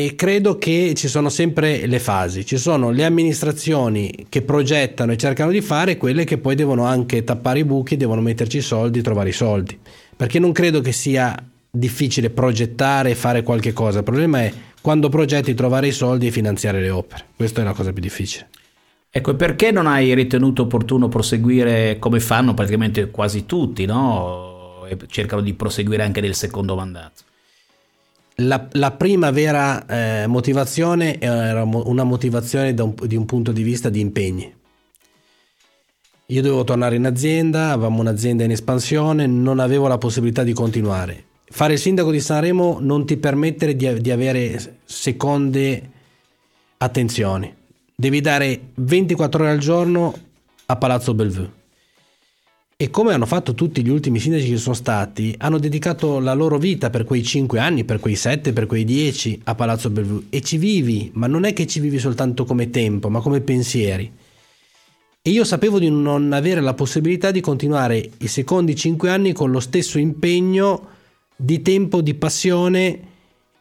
E 0.00 0.14
credo 0.14 0.57
che 0.57 0.95
ci 0.97 1.09
sono 1.09 1.28
sempre 1.28 1.85
le 1.85 1.99
fasi, 1.99 2.47
ci 2.47 2.57
sono 2.57 2.88
le 2.88 3.04
amministrazioni 3.04 4.25
che 4.30 4.40
progettano 4.40 5.12
e 5.12 5.19
cercano 5.19 5.50
di 5.50 5.61
fare, 5.61 5.99
quelle 5.99 6.25
che 6.25 6.38
poi 6.38 6.54
devono 6.54 6.87
anche 6.87 7.23
tappare 7.23 7.59
i 7.59 7.64
buchi, 7.66 7.99
devono 7.99 8.23
metterci 8.23 8.57
i 8.57 8.62
soldi, 8.62 9.02
trovare 9.02 9.28
i 9.28 9.33
soldi. 9.33 9.78
Perché 10.16 10.38
non 10.38 10.52
credo 10.52 10.80
che 10.80 10.92
sia 10.92 11.37
difficile 11.71 12.30
progettare 12.30 13.11
e 13.11 13.14
fare 13.14 13.42
qualche 13.42 13.75
cosa, 13.75 13.99
il 13.99 14.04
problema 14.04 14.40
è 14.40 14.50
quando 14.80 15.11
progetti 15.11 15.52
trovare 15.52 15.88
i 15.88 15.92
soldi 15.92 16.28
e 16.28 16.30
finanziare 16.30 16.80
le 16.80 16.88
opere, 16.88 17.26
questa 17.37 17.61
è 17.61 17.64
la 17.64 17.75
cosa 17.75 17.92
più 17.92 18.00
difficile. 18.00 18.49
Ecco, 19.11 19.37
perché 19.37 19.71
non 19.71 19.87
hai 19.87 20.14
ritenuto 20.14 20.62
opportuno 20.62 21.09
proseguire 21.09 21.99
come 21.99 22.21
fanno 22.21 22.54
praticamente 22.54 23.11
quasi 23.11 23.45
tutti, 23.45 23.85
no? 23.85 24.87
E 24.88 24.97
cercano 25.09 25.42
di 25.42 25.52
proseguire 25.52 26.04
anche 26.04 26.23
nel 26.23 26.35
secondo 26.35 26.75
mandato? 26.75 27.28
La, 28.42 28.68
la, 28.73 28.90
prima 28.92 29.30
vera 29.30 29.85
eh, 29.87 30.26
motivazione 30.26 31.20
era 31.20 31.62
una 31.62 32.04
motivazione 32.04 32.75
un, 32.80 32.94
di 33.04 33.16
un 33.16 33.26
punto 33.26 33.52
di 33.52 33.62
vista 33.62 33.88
di 33.88 34.00
impegni. 34.00 34.54
Io 36.26 36.42
dovevo 36.42 36.64
tornare 36.64 36.97
in 36.97 37.06
azienda, 37.06 37.73
avevamo 37.73 38.00
un'azienda 38.00 38.44
in 38.44 38.52
espansione, 38.52 39.26
non 39.26 39.59
avevo 39.59 39.88
la 39.88 39.99
possibilità 39.99 40.42
di 40.42 40.52
continuare. 40.52 41.25
Fare 41.44 41.75
il 41.75 41.78
sindaco 41.78 42.11
di 42.11 42.20
Sanremo 42.20 42.78
non 42.80 43.04
ti 43.04 43.16
permette 43.16 43.75
di, 43.75 44.00
di 44.00 44.11
avere 44.11 44.78
seconde 44.85 45.90
attenzioni. 46.78 47.52
Devi 47.94 48.20
dare 48.20 48.61
24 48.75 49.42
ore 49.42 49.52
al 49.52 49.59
giorno 49.59 50.14
a 50.66 50.76
Palazzo 50.76 51.12
Bellevue 51.14 51.59
e 52.82 52.88
come 52.88 53.12
hanno 53.12 53.26
fatto 53.26 53.52
tutti 53.52 53.84
gli 53.84 53.90
ultimi 53.90 54.18
sindaci 54.18 54.49
che 54.49 54.56
sono 54.56 54.75
stati, 54.75 55.34
hanno 55.37 55.58
dedicato 55.58 56.18
la 56.18 56.32
loro 56.32 56.56
vita 56.56 56.88
per 56.88 57.04
quei 57.04 57.22
5 57.22 57.58
anni, 57.58 57.84
per 57.84 58.00
quei 58.00 58.16
7, 58.16 58.54
per 58.54 58.64
quei 58.64 58.87
10 58.87 59.42
a 59.44 59.54
Palazzo 59.54 59.90
Bellevue 59.90 60.22
e 60.30 60.40
ci 60.40 60.56
vivi, 60.56 61.10
ma 61.12 61.26
non 61.26 61.44
è 61.44 61.52
che 61.52 61.66
ci 61.66 61.78
vivi 61.78 61.99
soltanto 61.99 62.46
come 62.46 62.70
tempo, 62.70 63.10
ma 63.10 63.20
come 63.20 63.42
pensieri. 63.42 64.10
E 65.20 65.30
io 65.30 65.44
sapevo 65.44 65.78
di 65.78 65.90
non 65.90 66.32
avere 66.32 66.62
la 66.62 66.72
possibilità 66.72 67.30
di 67.30 67.42
continuare 67.42 68.12
i 68.16 68.28
secondi 68.28 68.75
5 68.75 69.10
anni 69.10 69.34
con 69.34 69.50
lo 69.50 69.60
stesso 69.60 69.99
impegno 69.99 70.87
di 71.37 71.60
tempo, 71.60 72.00
di 72.00 72.14
passione 72.14 73.00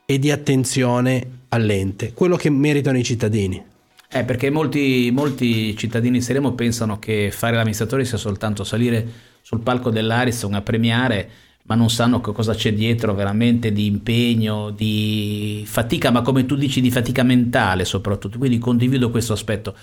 e 0.05 0.17
di 0.17 0.31
attenzione 0.31 1.41
all'ente, 1.49 2.13
quello 2.13 2.37
che 2.37 2.49
meritano 2.49 2.97
i 2.97 3.03
cittadini. 3.03 3.68
Eh, 4.11 4.23
perché 4.23 4.49
molti, 4.49 5.11
molti 5.13 5.77
cittadini 5.77 6.17
di 6.17 6.23
Seremo 6.23 6.53
pensano 6.53 6.97
che 6.97 7.29
fare 7.31 7.55
l'amministratore 7.55 8.05
sia 8.05 8.17
soltanto 8.17 8.63
salire 8.63 9.07
sul 9.41 9.59
palco 9.59 9.91
dell'Ariston 9.91 10.55
a 10.55 10.61
premiare, 10.61 11.29
ma 11.65 11.75
non 11.75 11.91
sanno 11.91 12.19
che 12.19 12.31
cosa 12.31 12.55
c'è 12.55 12.73
dietro 12.73 13.13
veramente 13.13 13.71
di 13.71 13.85
impegno, 13.85 14.71
di 14.71 15.63
fatica, 15.67 16.09
ma 16.09 16.23
come 16.23 16.47
tu 16.47 16.55
dici 16.55 16.81
di 16.81 16.89
fatica 16.89 17.21
mentale 17.21 17.85
soprattutto. 17.85 18.39
Quindi 18.39 18.57
condivido 18.57 19.11
questo 19.11 19.33
aspetto. 19.33 19.75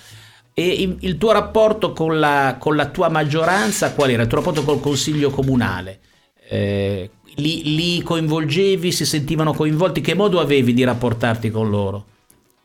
E 0.52 0.96
il 0.98 1.18
tuo 1.18 1.30
rapporto 1.30 1.92
con 1.92 2.18
la, 2.18 2.56
con 2.58 2.74
la 2.74 2.88
tua 2.88 3.08
maggioranza 3.08 3.92
qual 3.92 4.10
era? 4.10 4.22
Il 4.22 4.28
tuo 4.28 4.38
rapporto 4.38 4.64
col 4.64 4.80
consiglio 4.80 5.30
comunale? 5.30 6.00
Eh, 6.48 7.10
li, 7.36 7.76
li 7.76 8.02
coinvolgevi, 8.02 8.90
si 8.90 9.04
sentivano 9.04 9.52
coinvolti? 9.52 10.00
Che 10.00 10.14
modo 10.14 10.40
avevi 10.40 10.74
di 10.74 10.82
rapportarti 10.82 11.48
con 11.50 11.70
loro? 11.70 12.06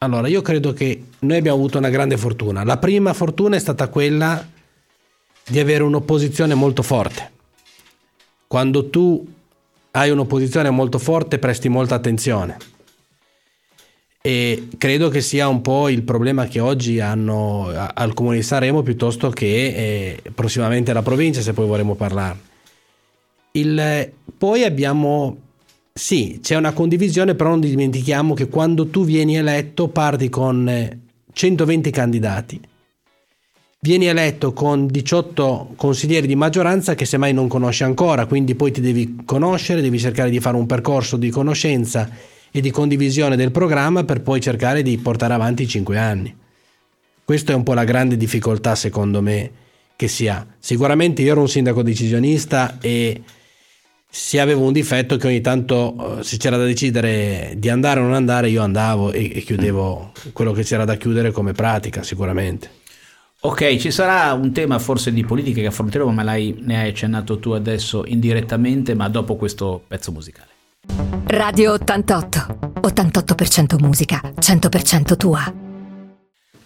Allora, 0.03 0.27
io 0.27 0.41
credo 0.41 0.73
che 0.73 1.03
noi 1.19 1.37
abbiamo 1.37 1.57
avuto 1.57 1.77
una 1.77 1.89
grande 1.89 2.17
fortuna. 2.17 2.63
La 2.63 2.77
prima 2.77 3.13
fortuna 3.13 3.55
è 3.55 3.59
stata 3.59 3.87
quella 3.87 4.43
di 5.47 5.59
avere 5.59 5.83
un'opposizione 5.83 6.55
molto 6.55 6.81
forte. 6.81 7.29
Quando 8.47 8.89
tu 8.89 9.23
hai 9.91 10.09
un'opposizione 10.09 10.71
molto 10.71 10.97
forte, 10.97 11.37
presti 11.37 11.69
molta 11.69 11.93
attenzione. 11.93 12.57
E 14.23 14.69
credo 14.79 15.09
che 15.09 15.21
sia 15.21 15.47
un 15.47 15.61
po' 15.61 15.87
il 15.87 16.01
problema 16.01 16.47
che 16.47 16.59
oggi 16.59 16.99
hanno 16.99 17.71
al 17.71 18.15
comune 18.15 18.37
di 18.37 18.43
Sanremo 18.43 18.81
piuttosto 18.81 19.29
che 19.29 20.17
eh, 20.25 20.31
prossimamente 20.33 20.93
la 20.93 21.03
provincia, 21.03 21.41
se 21.41 21.53
poi 21.53 21.67
vorremmo 21.67 21.93
parlare. 21.93 22.39
Il, 23.51 24.11
poi 24.35 24.63
abbiamo, 24.63 25.37
sì, 26.01 26.39
c'è 26.41 26.55
una 26.55 26.73
condivisione, 26.73 27.35
però 27.35 27.51
non 27.51 27.59
dimentichiamo 27.59 28.33
che 28.33 28.47
quando 28.47 28.87
tu 28.87 29.05
vieni 29.05 29.37
eletto 29.37 29.87
parti 29.87 30.29
con 30.29 30.99
120 31.31 31.89
eh, 31.89 31.91
candidati 31.91 32.59
vieni 33.81 34.07
eletto 34.07 34.51
con 34.51 34.87
18 34.87 35.73
consiglieri 35.75 36.25
di 36.25 36.35
maggioranza 36.35 36.95
che 36.95 37.05
semmai 37.05 37.33
non 37.33 37.47
conosci 37.47 37.83
ancora, 37.83 38.25
quindi 38.25 38.55
poi 38.55 38.71
ti 38.71 38.81
devi 38.81 39.21
conoscere, 39.25 39.81
devi 39.81 39.99
cercare 39.99 40.31
di 40.31 40.39
fare 40.39 40.57
un 40.57 40.65
percorso 40.65 41.17
di 41.17 41.29
conoscenza 41.29 42.09
e 42.49 42.61
di 42.61 42.71
condivisione 42.71 43.35
del 43.35 43.51
programma 43.51 44.03
per 44.03 44.21
poi 44.21 44.41
cercare 44.41 44.81
di 44.81 44.97
portare 44.97 45.35
avanti 45.35 45.61
i 45.61 45.67
5 45.67 45.97
anni. 45.99 46.35
Questa 47.23 47.51
è 47.51 47.55
un 47.55 47.61
po' 47.61 47.75
la 47.75 47.83
grande 47.83 48.17
difficoltà 48.17 48.73
secondo 48.73 49.21
me 49.21 49.51
che 49.95 50.07
si 50.07 50.27
ha. 50.27 50.43
Sicuramente 50.57 51.21
io 51.21 51.33
ero 51.33 51.41
un 51.41 51.47
sindaco 51.47 51.83
decisionista 51.83 52.79
e 52.81 53.21
se 54.13 54.41
avevo 54.41 54.65
un 54.65 54.73
difetto 54.73 55.15
che 55.15 55.27
ogni 55.27 55.39
tanto 55.39 56.19
eh, 56.19 56.23
se 56.23 56.35
c'era 56.35 56.57
da 56.57 56.65
decidere 56.65 57.53
di 57.55 57.69
andare 57.69 58.01
o 58.01 58.03
non 58.03 58.13
andare 58.13 58.49
io 58.49 58.61
andavo 58.61 59.13
e, 59.13 59.31
e 59.35 59.41
chiudevo 59.41 60.11
quello 60.33 60.51
che 60.51 60.63
c'era 60.63 60.83
da 60.83 60.95
chiudere 60.95 61.31
come 61.31 61.53
pratica 61.53 62.03
sicuramente. 62.03 62.79
Ok, 63.43 63.77
ci 63.77 63.89
sarà 63.89 64.33
un 64.33 64.51
tema 64.51 64.77
forse 64.79 65.13
di 65.13 65.23
politica 65.23 65.61
che 65.61 65.67
affronteremo, 65.67 66.11
ma 66.11 66.23
l'hai, 66.23 66.55
ne 66.59 66.79
hai 66.79 66.89
accennato 66.89 67.39
tu 67.39 67.51
adesso 67.51 68.03
indirettamente, 68.05 68.93
ma 68.93 69.07
dopo 69.07 69.35
questo 69.35 69.81
pezzo 69.87 70.11
musicale. 70.11 70.49
Radio 71.25 71.71
88, 71.71 72.81
88% 72.81 73.79
musica, 73.79 74.21
100% 74.39 75.17
tua. 75.17 75.53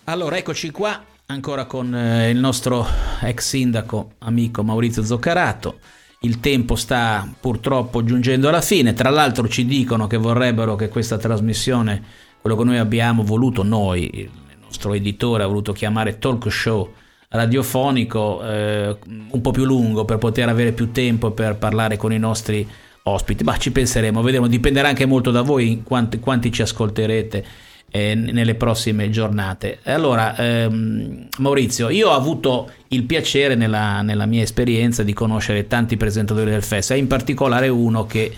Allora, 0.05 0.35
eccoci 0.35 0.71
qua, 0.71 1.01
ancora 1.27 1.65
con 1.65 1.95
eh, 1.95 2.29
il 2.31 2.39
nostro 2.39 2.85
ex 3.21 3.47
sindaco, 3.47 4.13
amico 4.17 4.61
Maurizio 4.61 5.03
Zoccarato. 5.03 5.79
Il 6.25 6.39
tempo 6.39 6.75
sta 6.75 7.31
purtroppo 7.39 8.03
giungendo 8.03 8.49
alla 8.49 8.61
fine, 8.61 8.93
tra 8.93 9.09
l'altro 9.09 9.47
ci 9.47 9.65
dicono 9.65 10.07
che 10.07 10.17
vorrebbero 10.17 10.75
che 10.75 10.89
questa 10.89 11.17
trasmissione, 11.17 12.01
quello 12.41 12.57
che 12.57 12.63
noi 12.63 12.77
abbiamo 12.79 13.23
voluto 13.23 13.61
noi, 13.61 14.29
nostro 14.75 14.93
editore 14.93 15.43
ha 15.43 15.47
voluto 15.47 15.71
chiamare 15.71 16.17
talk 16.17 16.51
show 16.51 16.91
radiofonico 17.29 18.43
eh, 18.43 18.97
un 19.05 19.41
po' 19.41 19.51
più 19.51 19.65
lungo 19.65 20.05
per 20.05 20.17
poter 20.17 20.49
avere 20.49 20.71
più 20.71 20.91
tempo 20.91 21.31
per 21.31 21.57
parlare 21.57 21.97
con 21.97 22.11
i 22.11 22.19
nostri 22.19 22.67
ospiti. 23.03 23.43
Ma 23.43 23.57
ci 23.57 23.71
penseremo, 23.71 24.21
vedremo, 24.21 24.47
dipenderà 24.47 24.87
anche 24.87 25.05
molto 25.05 25.31
da 25.31 25.41
voi 25.41 25.81
quanti, 25.83 26.19
quanti 26.19 26.51
ci 26.51 26.61
ascolterete 26.61 27.45
eh, 27.95 28.13
nelle 28.13 28.55
prossime 28.55 29.09
giornate. 29.09 29.79
Allora, 29.83 30.35
ehm, 30.35 31.29
Maurizio, 31.37 31.87
io 31.87 32.09
ho 32.09 32.13
avuto 32.13 32.69
il 32.89 33.03
piacere 33.03 33.55
nella, 33.55 34.01
nella, 34.01 34.25
mia 34.25 34.41
esperienza 34.41 35.01
di 35.01 35.13
conoscere 35.13 35.65
tanti 35.67 35.95
presentatori 35.95 36.51
del 36.51 36.61
festival, 36.61 37.01
in 37.01 37.07
particolare 37.07 37.69
uno 37.69 38.05
che 38.05 38.33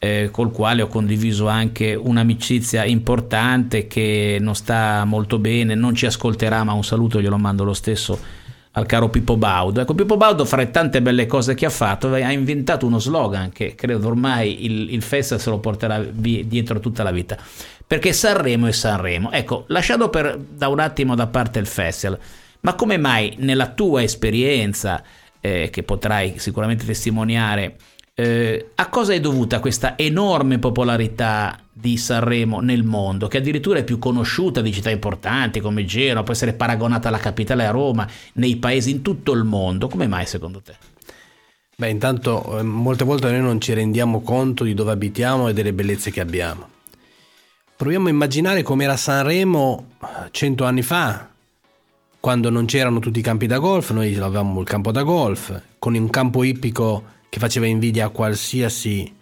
eh, 0.00 0.30
col 0.32 0.50
quale 0.50 0.82
ho 0.82 0.88
condiviso 0.88 1.46
anche 1.46 1.94
un'amicizia 1.94 2.84
importante 2.84 3.86
che 3.86 4.38
non 4.40 4.56
sta 4.56 5.04
molto 5.04 5.38
bene, 5.38 5.76
non 5.76 5.94
ci 5.94 6.06
ascolterà, 6.06 6.64
ma 6.64 6.72
un 6.72 6.82
saluto 6.82 7.20
glielo 7.20 7.38
mando 7.38 7.62
lo 7.62 7.74
stesso 7.74 8.18
al 8.72 8.86
caro 8.86 9.10
Pippo 9.10 9.36
Baudo. 9.36 9.80
Ecco, 9.80 9.94
Pippo 9.94 10.16
Baudo, 10.16 10.44
fra 10.44 10.58
le 10.58 10.70
tante 10.70 11.00
belle 11.02 11.26
cose 11.26 11.54
che 11.54 11.66
ha 11.66 11.70
fatto, 11.70 12.12
ha 12.12 12.32
inventato 12.32 12.86
uno 12.86 12.98
slogan 12.98 13.50
che 13.50 13.76
credo 13.76 14.08
ormai 14.08 14.64
il, 14.64 14.92
il 14.92 15.02
festival 15.02 15.40
se 15.40 15.50
lo 15.50 15.58
porterà 15.58 16.00
dietro 16.00 16.80
tutta 16.80 17.04
la 17.04 17.12
vita. 17.12 17.38
Perché 17.88 18.12
Sanremo 18.12 18.66
è 18.66 18.72
Sanremo. 18.72 19.32
Ecco, 19.32 19.64
lasciando 19.68 20.10
per, 20.10 20.36
da 20.36 20.68
un 20.68 20.78
attimo 20.78 21.14
da 21.14 21.26
parte 21.26 21.58
il 21.58 21.66
festival, 21.66 22.18
ma 22.60 22.74
come 22.74 22.98
mai 22.98 23.36
nella 23.38 23.70
tua 23.70 24.02
esperienza, 24.02 25.02
eh, 25.40 25.70
che 25.70 25.82
potrai 25.84 26.34
sicuramente 26.36 26.84
testimoniare, 26.84 27.76
eh, 28.12 28.72
a 28.74 28.88
cosa 28.88 29.14
è 29.14 29.20
dovuta 29.20 29.58
questa 29.60 29.96
enorme 29.96 30.58
popolarità 30.58 31.58
di 31.72 31.96
Sanremo 31.96 32.60
nel 32.60 32.82
mondo, 32.82 33.26
che 33.26 33.38
addirittura 33.38 33.78
è 33.78 33.84
più 33.84 33.98
conosciuta 33.98 34.60
di 34.60 34.70
città 34.70 34.90
importanti 34.90 35.60
come 35.60 35.86
Genova, 35.86 36.24
può 36.24 36.34
essere 36.34 36.52
paragonata 36.52 37.08
alla 37.08 37.16
capitale 37.16 37.64
a 37.64 37.70
Roma, 37.70 38.06
nei 38.34 38.56
paesi 38.56 38.90
in 38.90 39.00
tutto 39.00 39.32
il 39.32 39.44
mondo? 39.44 39.88
Come 39.88 40.06
mai 40.06 40.26
secondo 40.26 40.60
te? 40.60 40.76
Beh, 41.74 41.88
intanto 41.88 42.58
eh, 42.58 42.62
molte 42.62 43.04
volte 43.04 43.30
noi 43.30 43.40
non 43.40 43.62
ci 43.62 43.72
rendiamo 43.72 44.20
conto 44.20 44.64
di 44.64 44.74
dove 44.74 44.90
abitiamo 44.90 45.48
e 45.48 45.54
delle 45.54 45.72
bellezze 45.72 46.10
che 46.10 46.20
abbiamo. 46.20 46.76
Proviamo 47.78 48.08
a 48.08 48.10
immaginare 48.10 48.64
com'era 48.64 48.96
Sanremo 48.96 49.90
cento 50.32 50.64
anni 50.64 50.82
fa, 50.82 51.28
quando 52.18 52.50
non 52.50 52.66
c'erano 52.66 52.98
tutti 52.98 53.20
i 53.20 53.22
campi 53.22 53.46
da 53.46 53.58
golf, 53.58 53.92
noi 53.92 54.16
avevamo 54.16 54.60
il 54.60 54.66
campo 54.66 54.90
da 54.90 55.04
golf, 55.04 55.62
con 55.78 55.94
un 55.94 56.10
campo 56.10 56.42
ippico 56.42 57.04
che 57.28 57.38
faceva 57.38 57.66
invidia 57.66 58.06
a 58.06 58.08
qualsiasi 58.08 59.14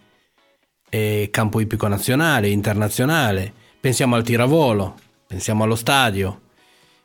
eh, 0.89 1.27
campo 1.31 1.59
ippico 1.59 1.87
nazionale, 1.87 2.49
internazionale. 2.49 3.53
Pensiamo 3.79 4.15
al 4.15 4.23
tiravolo, 4.23 4.95
pensiamo 5.27 5.63
allo 5.63 5.75
stadio, 5.75 6.41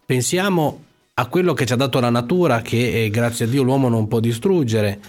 pensiamo 0.07 0.85
a 1.12 1.27
quello 1.27 1.53
che 1.53 1.67
ci 1.67 1.75
ha 1.75 1.77
dato 1.77 2.01
la 2.01 2.09
natura 2.09 2.62
che 2.62 3.05
eh, 3.05 3.11
grazie 3.11 3.45
a 3.45 3.49
Dio 3.49 3.62
l'uomo 3.62 3.91
non 3.91 4.09
può 4.09 4.21
distruggere, 4.21 5.01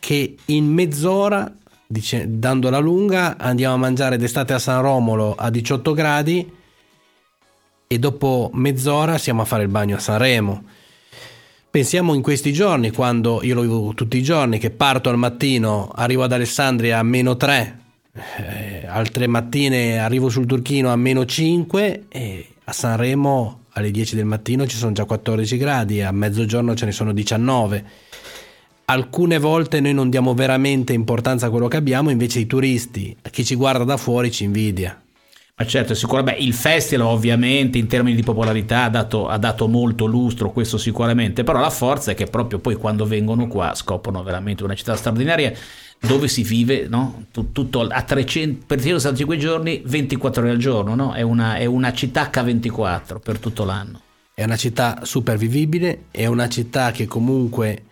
che 0.00 0.36
in 0.46 0.72
mezz'ora, 0.72 1.54
dice, 1.86 2.26
dando 2.28 2.70
la 2.70 2.78
lunga, 2.78 3.36
andiamo 3.38 3.74
a 3.74 3.78
mangiare 3.78 4.16
d'estate 4.16 4.52
a 4.52 4.58
San 4.58 4.82
Romolo 4.82 5.34
a 5.34 5.50
18 5.50 5.92
gradi 5.92 6.52
e 7.86 7.98
dopo 7.98 8.50
mezz'ora 8.52 9.18
siamo 9.18 9.42
a 9.42 9.44
fare 9.44 9.62
il 9.62 9.68
bagno 9.68 9.96
a 9.96 10.00
Sanremo 10.00 10.64
Pensiamo 11.76 12.14
in 12.14 12.22
questi 12.22 12.54
giorni, 12.54 12.90
quando 12.90 13.40
io 13.42 13.54
lo 13.54 13.60
vivo 13.60 13.92
tutti 13.94 14.16
i 14.16 14.22
giorni, 14.22 14.58
che 14.58 14.70
parto 14.70 15.10
al 15.10 15.18
mattino, 15.18 15.90
arrivo 15.94 16.22
ad 16.22 16.32
Alessandria 16.32 16.98
a 16.98 17.02
meno 17.02 17.36
3, 17.36 17.80
eh, 18.38 18.86
altre 18.88 19.26
mattine 19.26 19.98
arrivo 19.98 20.30
sul 20.30 20.46
Turchino 20.46 20.90
a 20.90 20.96
meno 20.96 21.26
5 21.26 22.04
e 22.08 22.48
a 22.64 22.72
Sanremo 22.72 23.64
alle 23.72 23.90
10 23.90 24.16
del 24.16 24.24
mattino 24.24 24.66
ci 24.66 24.78
sono 24.78 24.92
già 24.92 25.04
14 25.04 25.58
gradi 25.58 26.00
a 26.00 26.10
mezzogiorno 26.12 26.74
ce 26.74 26.86
ne 26.86 26.92
sono 26.92 27.12
19. 27.12 27.84
Alcune 28.88 29.38
volte 29.38 29.80
noi 29.80 29.94
non 29.94 30.10
diamo 30.10 30.32
veramente 30.32 30.92
importanza 30.92 31.46
a 31.46 31.50
quello 31.50 31.66
che 31.66 31.76
abbiamo, 31.76 32.10
invece 32.10 32.38
i 32.38 32.46
turisti, 32.46 33.16
chi 33.30 33.44
ci 33.44 33.56
guarda 33.56 33.82
da 33.82 33.96
fuori 33.96 34.30
ci 34.30 34.44
invidia. 34.44 35.02
Ma 35.56 35.66
certo, 35.66 35.94
sicuramente 35.94 36.42
il 36.42 36.52
festival 36.52 37.06
ovviamente 37.06 37.78
in 37.78 37.88
termini 37.88 38.14
di 38.14 38.22
popolarità 38.22 38.84
ha 38.84 38.88
dato, 38.88 39.26
ha 39.26 39.38
dato, 39.38 39.66
molto 39.66 40.04
lustro, 40.04 40.52
questo 40.52 40.78
sicuramente, 40.78 41.42
però 41.42 41.58
la 41.58 41.70
forza 41.70 42.12
è 42.12 42.14
che 42.14 42.26
proprio 42.26 42.60
poi 42.60 42.76
quando 42.76 43.06
vengono 43.06 43.48
qua 43.48 43.74
scoprono 43.74 44.22
veramente 44.22 44.62
una 44.62 44.74
città 44.74 44.94
straordinaria 44.94 45.52
dove 45.98 46.28
si 46.28 46.42
vive 46.42 46.86
no? 46.88 47.24
tutto 47.32 47.80
a 47.80 48.02
300, 48.02 48.66
per 48.66 48.78
365 48.78 49.36
giorni, 49.36 49.82
24 49.84 50.42
ore 50.42 50.50
al 50.52 50.58
giorno, 50.58 50.94
no? 50.94 51.12
è, 51.12 51.22
una, 51.22 51.56
è 51.56 51.64
una 51.64 51.92
città 51.92 52.30
H24 52.30 53.18
per 53.18 53.38
tutto 53.38 53.64
l'anno. 53.64 54.00
È 54.32 54.44
una 54.44 54.56
città 54.56 55.00
super 55.02 55.36
vivibile, 55.38 56.04
è 56.12 56.26
una 56.26 56.48
città 56.48 56.92
che 56.92 57.06
comunque, 57.06 57.82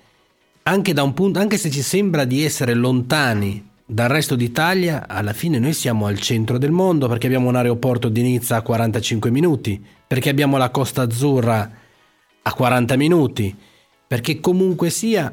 anche, 0.66 0.94
punto, 1.12 1.38
anche 1.38 1.58
se 1.58 1.70
ci 1.70 1.82
sembra 1.82 2.24
di 2.24 2.42
essere 2.42 2.72
lontani 2.72 3.70
dal 3.84 4.08
resto 4.08 4.34
d'Italia, 4.34 5.06
alla 5.06 5.34
fine 5.34 5.58
noi 5.58 5.74
siamo 5.74 6.06
al 6.06 6.18
centro 6.18 6.56
del 6.56 6.70
mondo 6.70 7.06
perché 7.06 7.26
abbiamo 7.26 7.48
un 7.48 7.56
aeroporto 7.56 8.08
di 8.08 8.22
Nizza 8.22 8.56
a 8.56 8.62
45 8.62 9.30
minuti, 9.30 9.82
perché 10.06 10.30
abbiamo 10.30 10.56
la 10.56 10.70
Costa 10.70 11.02
Azzurra 11.02 11.70
a 12.42 12.52
40 12.52 12.96
minuti, 12.96 13.54
perché 14.06 14.40
comunque 14.40 14.88
sia, 14.88 15.30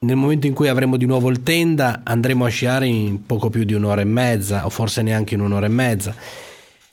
nel 0.00 0.16
momento 0.16 0.46
in 0.46 0.52
cui 0.52 0.68
avremo 0.68 0.98
di 0.98 1.06
nuovo 1.06 1.30
il 1.30 1.42
tenda, 1.42 2.02
andremo 2.04 2.44
a 2.44 2.48
sciare 2.48 2.86
in 2.86 3.24
poco 3.24 3.48
più 3.48 3.64
di 3.64 3.72
un'ora 3.72 4.02
e 4.02 4.04
mezza, 4.04 4.66
o 4.66 4.68
forse 4.68 5.00
neanche 5.00 5.32
in 5.32 5.40
un'ora 5.40 5.64
e 5.64 5.70
mezza. 5.70 6.14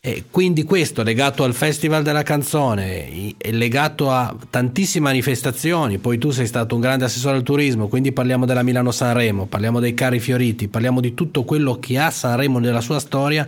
E 0.02 0.24
quindi 0.32 0.64
questo 0.64 1.04
legato 1.04 1.44
al 1.44 1.54
Festival 1.54 2.04
della 2.04 2.24
canzone, 2.24 3.36
è 3.36 3.52
legato 3.52 4.10
a 4.10 4.34
tantissime 4.50 5.08
manifestazioni, 5.08 5.98
poi 5.98 6.18
tu 6.18 6.30
sei 6.30 6.48
stato 6.48 6.74
un 6.74 6.80
grande 6.80 7.04
assessore 7.04 7.36
al 7.36 7.44
turismo, 7.44 7.90
quindi 7.90 8.14
parliamo 8.14 8.46
della 8.46 8.64
Milano 8.64 8.92
Sanremo, 8.92 9.46
parliamo 9.46 9.82
dei 9.82 9.94
Cari 9.94 10.22
Fioriti, 10.22 10.70
parliamo 10.70 11.02
di 11.02 11.14
tutto 11.14 11.44
quello 11.44 11.80
che 11.80 12.00
ha 12.00 12.12
Sanremo 12.12 12.60
nella 12.60 12.80
sua 12.80 13.00
storia, 13.00 13.46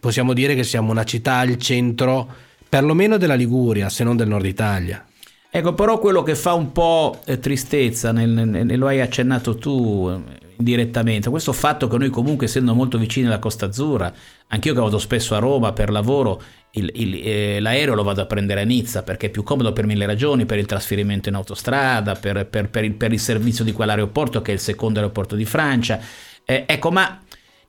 possiamo 0.00 0.32
dire 0.32 0.56
che 0.56 0.64
siamo 0.64 0.90
una 0.90 1.04
città 1.04 1.36
al 1.36 1.56
centro 1.58 2.26
perlomeno 2.68 3.16
della 3.16 3.34
Liguria, 3.34 3.88
se 3.88 4.02
non 4.02 4.16
del 4.16 4.26
nord 4.26 4.46
Italia. 4.46 5.06
Ecco, 5.48 5.74
però 5.74 6.00
quello 6.00 6.24
che 6.24 6.34
fa 6.34 6.54
un 6.54 6.72
po' 6.72 7.20
eh, 7.24 7.38
tristezza, 7.38 8.10
nel, 8.10 8.30
nel, 8.30 8.76
lo 8.76 8.88
hai 8.88 9.00
accennato 9.00 9.54
tu, 9.54 10.20
indirettamente. 10.58 11.30
Questo 11.30 11.52
fatto 11.52 11.88
che 11.88 11.98
noi 11.98 12.10
comunque 12.10 12.46
essendo 12.46 12.74
molto 12.74 12.98
vicini 12.98 13.26
alla 13.26 13.38
Costa 13.38 13.66
Azzurra, 13.66 14.12
anch'io 14.48 14.74
che 14.74 14.80
vado 14.80 14.98
spesso 14.98 15.34
a 15.34 15.38
Roma 15.38 15.72
per 15.72 15.90
lavoro, 15.90 16.42
il, 16.72 16.90
il, 16.94 17.20
eh, 17.22 17.60
l'aereo 17.60 17.94
lo 17.94 18.02
vado 18.02 18.22
a 18.22 18.26
prendere 18.26 18.62
a 18.62 18.64
Nizza 18.64 19.02
perché 19.02 19.26
è 19.26 19.30
più 19.30 19.42
comodo 19.42 19.72
per 19.72 19.86
mille 19.86 20.06
ragioni, 20.06 20.46
per 20.46 20.58
il 20.58 20.66
trasferimento 20.66 21.28
in 21.28 21.36
autostrada, 21.36 22.14
per, 22.14 22.46
per, 22.46 22.68
per, 22.68 22.84
il, 22.84 22.94
per 22.94 23.12
il, 23.12 23.20
servizio 23.20 23.64
di 23.64 23.72
quell'aeroporto 23.72 24.42
che 24.42 24.50
è 24.50 24.54
il 24.54 24.60
secondo 24.60 24.98
aeroporto 24.98 25.36
di 25.36 25.44
Francia. 25.44 26.00
Eh, 26.44 26.64
ecco, 26.66 26.90
ma 26.90 27.20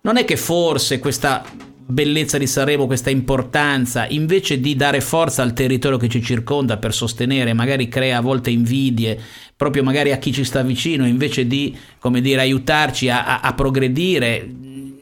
non 0.01 0.17
è 0.17 0.25
che 0.25 0.37
forse 0.37 0.99
questa 0.99 1.43
bellezza 1.87 2.37
di 2.37 2.47
Sanremo, 2.47 2.87
questa 2.87 3.09
importanza, 3.09 4.07
invece 4.07 4.59
di 4.59 4.75
dare 4.75 5.01
forza 5.01 5.43
al 5.43 5.53
territorio 5.53 5.97
che 5.97 6.09
ci 6.09 6.21
circonda 6.21 6.77
per 6.77 6.93
sostenere, 6.93 7.53
magari 7.53 7.87
crea 7.87 8.17
a 8.17 8.21
volte 8.21 8.49
invidie, 8.49 9.19
proprio 9.55 9.83
magari 9.83 10.11
a 10.11 10.17
chi 10.17 10.33
ci 10.33 10.43
sta 10.43 10.63
vicino, 10.63 11.05
invece 11.05 11.45
di, 11.45 11.77
come 11.99 12.21
dire, 12.21 12.41
aiutarci 12.41 13.09
a, 13.09 13.25
a, 13.25 13.39
a 13.41 13.53
progredire, 13.53 14.49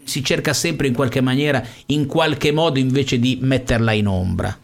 si 0.04 0.24
cerca 0.24 0.54
sempre 0.54 0.88
in 0.88 0.94
qualche 0.94 1.22
maniera, 1.22 1.66
in 1.88 2.06
qualche 2.06 2.52
modo, 2.52 2.80
invece 2.80 3.20
di 3.20 3.38
metterla 3.42 3.94
in 3.94 4.08
ombra. 4.08 4.58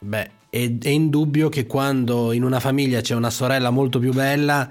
Beh, 0.00 0.30
è, 0.50 0.72
è 0.80 0.88
indubbio 0.88 1.48
che 1.48 1.66
quando 1.66 2.32
in 2.32 2.42
una 2.42 2.60
famiglia 2.60 3.00
c'è 3.00 3.14
una 3.14 3.30
sorella 3.30 3.70
molto 3.70 3.98
più 3.98 4.12
bella, 4.12 4.68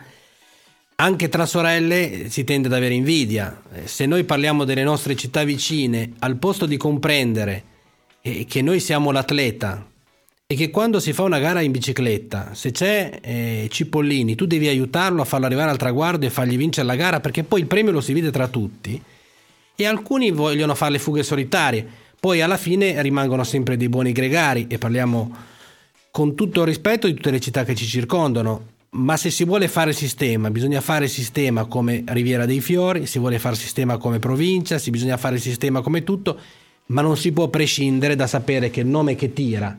anche 0.95 1.29
tra 1.29 1.45
sorelle 1.45 2.29
si 2.29 2.43
tende 2.43 2.67
ad 2.67 2.73
avere 2.73 2.93
invidia. 2.93 3.61
Eh, 3.73 3.87
se 3.87 4.05
noi 4.05 4.23
parliamo 4.23 4.63
delle 4.63 4.83
nostre 4.83 5.15
città 5.15 5.43
vicine, 5.43 6.13
al 6.19 6.37
posto 6.37 6.65
di 6.65 6.77
comprendere 6.77 7.63
eh, 8.21 8.45
che 8.45 8.61
noi 8.61 8.79
siamo 8.79 9.11
l'atleta 9.11 9.85
e 10.45 10.55
che 10.55 10.69
quando 10.69 10.99
si 10.99 11.13
fa 11.13 11.23
una 11.23 11.39
gara 11.39 11.61
in 11.61 11.71
bicicletta, 11.71 12.53
se 12.53 12.71
c'è 12.71 13.19
eh, 13.21 13.67
Cipollini, 13.69 14.35
tu 14.35 14.45
devi 14.45 14.67
aiutarlo 14.67 15.21
a 15.21 15.25
farlo 15.25 15.45
arrivare 15.45 15.71
al 15.71 15.77
traguardo 15.77 16.25
e 16.25 16.29
fargli 16.29 16.57
vincere 16.57 16.85
la 16.85 16.95
gara 16.95 17.19
perché 17.19 17.43
poi 17.43 17.61
il 17.61 17.67
premio 17.67 17.91
lo 17.91 18.01
si 18.01 18.13
vede 18.13 18.31
tra 18.31 18.47
tutti. 18.47 19.01
E 19.75 19.85
alcuni 19.85 20.29
vogliono 20.29 20.75
fare 20.75 20.91
le 20.91 20.99
fughe 20.99 21.23
solitarie, 21.23 21.85
poi 22.19 22.41
alla 22.41 22.57
fine 22.57 23.01
rimangono 23.01 23.43
sempre 23.43 23.75
dei 23.75 23.89
buoni 23.89 24.11
gregari 24.11 24.67
e 24.69 24.77
parliamo 24.77 25.35
con 26.11 26.35
tutto 26.35 26.61
il 26.61 26.67
rispetto 26.67 27.07
di 27.07 27.15
tutte 27.15 27.31
le 27.31 27.39
città 27.39 27.65
che 27.65 27.73
ci 27.73 27.87
circondano 27.87 28.72
ma 28.93 29.17
se 29.17 29.29
si 29.29 29.43
vuole 29.45 29.67
fare 29.67 29.93
sistema, 29.93 30.49
bisogna 30.51 30.81
fare 30.81 31.07
sistema 31.07 31.65
come 31.65 32.03
Riviera 32.07 32.45
dei 32.45 32.61
Fiori, 32.61 33.05
si 33.05 33.19
vuole 33.19 33.39
fare 33.39 33.55
sistema 33.55 33.97
come 33.97 34.19
provincia, 34.19 34.77
si 34.77 34.89
bisogna 34.89 35.17
fare 35.17 35.37
sistema 35.37 35.81
come 35.81 36.03
tutto, 36.03 36.37
ma 36.87 37.01
non 37.01 37.17
si 37.17 37.31
può 37.31 37.47
prescindere 37.47 38.15
da 38.15 38.27
sapere 38.27 38.69
che 38.69 38.81
il 38.81 38.87
nome 38.87 39.15
che 39.15 39.33
tira, 39.33 39.77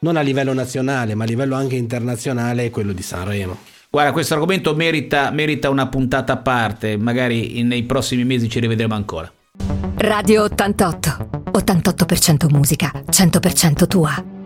non 0.00 0.16
a 0.16 0.20
livello 0.20 0.52
nazionale, 0.52 1.14
ma 1.14 1.24
a 1.24 1.26
livello 1.26 1.54
anche 1.54 1.76
internazionale, 1.76 2.66
è 2.66 2.70
quello 2.70 2.92
di 2.92 3.02
Sanremo. 3.02 3.56
Guarda, 3.90 4.12
questo 4.12 4.34
argomento 4.34 4.74
merita, 4.74 5.30
merita 5.30 5.70
una 5.70 5.88
puntata 5.88 6.34
a 6.34 6.38
parte, 6.38 6.96
magari 6.96 7.62
nei 7.62 7.84
prossimi 7.84 8.24
mesi 8.24 8.48
ci 8.48 8.60
rivedremo 8.60 8.94
ancora. 8.94 9.32
Radio 9.96 10.44
88, 10.44 11.50
88% 11.52 12.50
musica, 12.50 12.92
100% 13.08 13.86
tua. 13.86 14.37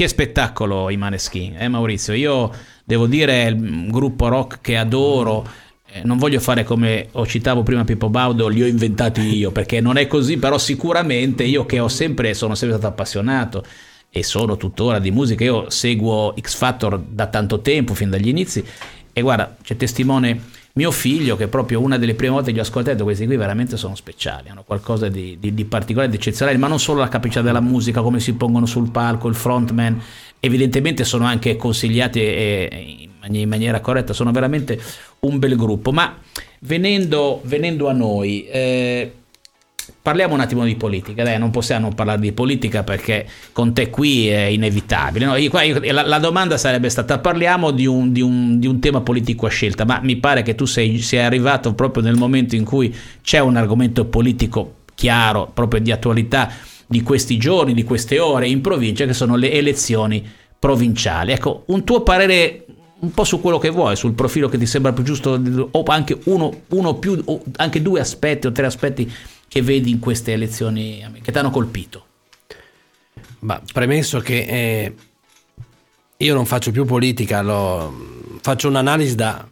Che 0.00 0.08
spettacolo 0.08 0.88
i 0.88 0.96
Maneskin, 0.96 1.56
eh 1.58 1.68
Maurizio? 1.68 2.14
Io 2.14 2.50
devo 2.86 3.06
dire, 3.06 3.48
è 3.48 3.50
un 3.50 3.90
gruppo 3.90 4.28
rock 4.28 4.62
che 4.62 4.78
adoro. 4.78 5.46
Eh, 5.92 6.00
non 6.04 6.16
voglio 6.16 6.40
fare 6.40 6.64
come 6.64 7.08
ho 7.12 7.26
citato 7.26 7.62
prima 7.62 7.84
Pippo 7.84 8.08
Baudo, 8.08 8.48
li 8.48 8.62
ho 8.62 8.66
inventati 8.66 9.20
io, 9.20 9.50
perché 9.50 9.82
non 9.82 9.98
è 9.98 10.06
così, 10.06 10.38
però 10.38 10.56
sicuramente 10.56 11.44
io 11.44 11.66
che 11.66 11.80
ho 11.80 11.88
sempre, 11.88 12.32
sono 12.32 12.54
sempre 12.54 12.78
stato 12.78 12.90
appassionato 12.94 13.62
e 14.08 14.22
sono 14.22 14.56
tuttora 14.56 14.98
di 14.98 15.10
musica, 15.10 15.44
io 15.44 15.68
seguo 15.68 16.34
X 16.40 16.54
Factor 16.54 16.98
da 16.98 17.26
tanto 17.26 17.60
tempo, 17.60 17.92
fin 17.92 18.08
dagli 18.08 18.28
inizi, 18.28 18.64
e 19.12 19.20
guarda, 19.20 19.54
c'è 19.62 19.76
testimone 19.76 20.40
mio 20.74 20.90
figlio, 20.90 21.36
che 21.36 21.48
proprio 21.48 21.80
una 21.80 21.98
delle 21.98 22.14
prime 22.14 22.32
volte 22.32 22.52
che 22.52 22.58
ho 22.58 22.62
ascoltato, 22.62 23.02
questi 23.04 23.26
qui 23.26 23.36
veramente 23.36 23.76
sono 23.76 23.94
speciali, 23.94 24.48
hanno 24.48 24.62
qualcosa 24.62 25.08
di, 25.08 25.36
di, 25.40 25.52
di 25.52 25.64
particolare, 25.64 26.10
di 26.10 26.16
eccezionale, 26.16 26.56
ma 26.58 26.68
non 26.68 26.78
solo 26.78 27.00
la 27.00 27.08
capacità 27.08 27.42
della 27.42 27.60
musica, 27.60 28.02
come 28.02 28.20
si 28.20 28.34
pongono 28.34 28.66
sul 28.66 28.90
palco, 28.90 29.28
il 29.28 29.34
frontman, 29.34 30.00
evidentemente 30.38 31.04
sono 31.04 31.24
anche 31.24 31.56
consigliati 31.56 32.20
e, 32.20 33.08
in 33.28 33.48
maniera 33.48 33.80
corretta, 33.80 34.12
sono 34.12 34.30
veramente 34.30 34.80
un 35.20 35.38
bel 35.38 35.56
gruppo. 35.56 35.92
Ma 35.92 36.16
venendo, 36.60 37.40
venendo 37.44 37.88
a 37.88 37.92
noi, 37.92 38.46
eh, 38.46 39.12
Parliamo 40.02 40.32
un 40.32 40.40
attimo 40.40 40.64
di 40.64 40.76
politica, 40.76 41.22
dai, 41.22 41.38
non 41.38 41.50
possiamo 41.50 41.92
parlare 41.94 42.20
di 42.20 42.32
politica 42.32 42.82
perché 42.82 43.26
con 43.52 43.74
te 43.74 43.90
qui 43.90 44.28
è 44.28 44.44
inevitabile. 44.44 45.26
No? 45.26 45.36
Io, 45.36 45.50
io, 45.60 45.92
la, 45.92 46.06
la, 46.06 46.18
domanda 46.18 46.56
sarebbe 46.56 46.88
stata: 46.88 47.18
parliamo 47.18 47.70
di 47.70 47.84
un, 47.84 48.10
di, 48.10 48.22
un, 48.22 48.58
di 48.58 48.66
un, 48.66 48.80
tema 48.80 49.02
politico 49.02 49.44
a 49.44 49.50
scelta, 49.50 49.84
ma 49.84 50.00
mi 50.02 50.16
pare 50.16 50.40
che 50.40 50.54
tu 50.54 50.64
sei, 50.64 51.00
sei 51.00 51.18
arrivato 51.18 51.74
proprio 51.74 52.02
nel 52.02 52.16
momento 52.16 52.56
in 52.56 52.64
cui 52.64 52.94
c'è 53.20 53.40
un 53.40 53.56
argomento 53.56 54.06
politico 54.06 54.76
chiaro, 54.94 55.50
proprio 55.52 55.82
di 55.82 55.92
attualità 55.92 56.50
di 56.86 57.02
questi 57.02 57.36
giorni, 57.36 57.74
di 57.74 57.84
queste 57.84 58.18
ore 58.18 58.48
in 58.48 58.62
provincia, 58.62 59.04
che 59.04 59.12
sono 59.12 59.36
le 59.36 59.52
elezioni 59.52 60.26
provinciali. 60.58 61.32
Ecco, 61.32 61.64
un 61.66 61.84
tuo 61.84 62.00
parere 62.00 62.64
un 63.00 63.12
po' 63.12 63.24
su 63.24 63.40
quello 63.40 63.58
che 63.58 63.68
vuoi, 63.68 63.96
sul 63.96 64.12
profilo 64.12 64.48
che 64.48 64.56
ti 64.56 64.66
sembra 64.66 64.92
più 64.92 65.02
giusto, 65.04 65.40
o 65.70 65.82
anche 65.88 66.18
uno, 66.24 66.62
uno 66.68 66.94
più, 66.94 67.20
o 67.24 67.42
anche 67.56 67.82
due 67.82 68.00
aspetti 68.00 68.46
o 68.46 68.52
tre 68.52 68.66
aspetti 68.66 69.10
che 69.50 69.62
vedi 69.62 69.90
in 69.90 69.98
queste 69.98 70.32
elezioni 70.32 71.04
che 71.22 71.32
ti 71.32 71.38
hanno 71.38 71.50
colpito? 71.50 72.06
Ma 73.40 73.60
premesso 73.72 74.20
che 74.20 74.38
eh, 74.38 74.94
io 76.18 76.34
non 76.34 76.46
faccio 76.46 76.70
più 76.70 76.84
politica, 76.84 77.42
lo, 77.42 78.38
faccio 78.42 78.68
un'analisi 78.68 79.16
da, 79.16 79.44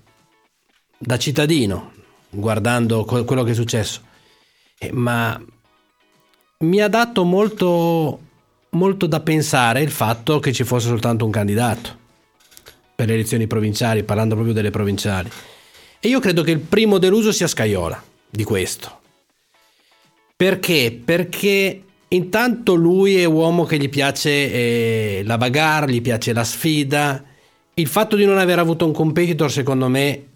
da, 0.96 1.18
cittadino, 1.18 1.94
guardando 2.30 3.04
quello 3.04 3.42
che 3.42 3.50
è 3.50 3.54
successo, 3.54 4.02
eh, 4.78 4.92
ma 4.92 5.40
mi 6.58 6.80
ha 6.80 6.88
dato 6.88 7.24
molto, 7.24 8.20
molto 8.70 9.06
da 9.06 9.18
pensare 9.18 9.82
il 9.82 9.90
fatto 9.90 10.38
che 10.38 10.52
ci 10.52 10.62
fosse 10.62 10.86
soltanto 10.86 11.24
un 11.24 11.32
candidato 11.32 11.96
per 12.94 13.08
le 13.08 13.14
elezioni 13.14 13.48
provinciali, 13.48 14.04
parlando 14.04 14.34
proprio 14.34 14.54
delle 14.54 14.70
provinciali. 14.70 15.28
E 15.98 16.06
io 16.06 16.20
credo 16.20 16.44
che 16.44 16.52
il 16.52 16.60
primo 16.60 16.98
deluso 16.98 17.32
sia 17.32 17.48
Scaiola 17.48 18.00
di 18.30 18.44
questo. 18.44 18.97
Perché? 20.38 20.96
Perché 21.04 21.82
intanto 22.06 22.76
lui 22.76 23.16
è 23.16 23.24
uomo 23.24 23.64
che 23.64 23.76
gli 23.76 23.88
piace 23.88 24.30
eh, 24.30 25.22
la 25.24 25.36
bagarre, 25.36 25.90
gli 25.90 26.00
piace 26.00 26.32
la 26.32 26.44
sfida. 26.44 27.24
Il 27.74 27.88
fatto 27.88 28.14
di 28.14 28.24
non 28.24 28.38
aver 28.38 28.60
avuto 28.60 28.86
un 28.86 28.92
competitor, 28.92 29.50
secondo 29.50 29.88
me, 29.88 30.26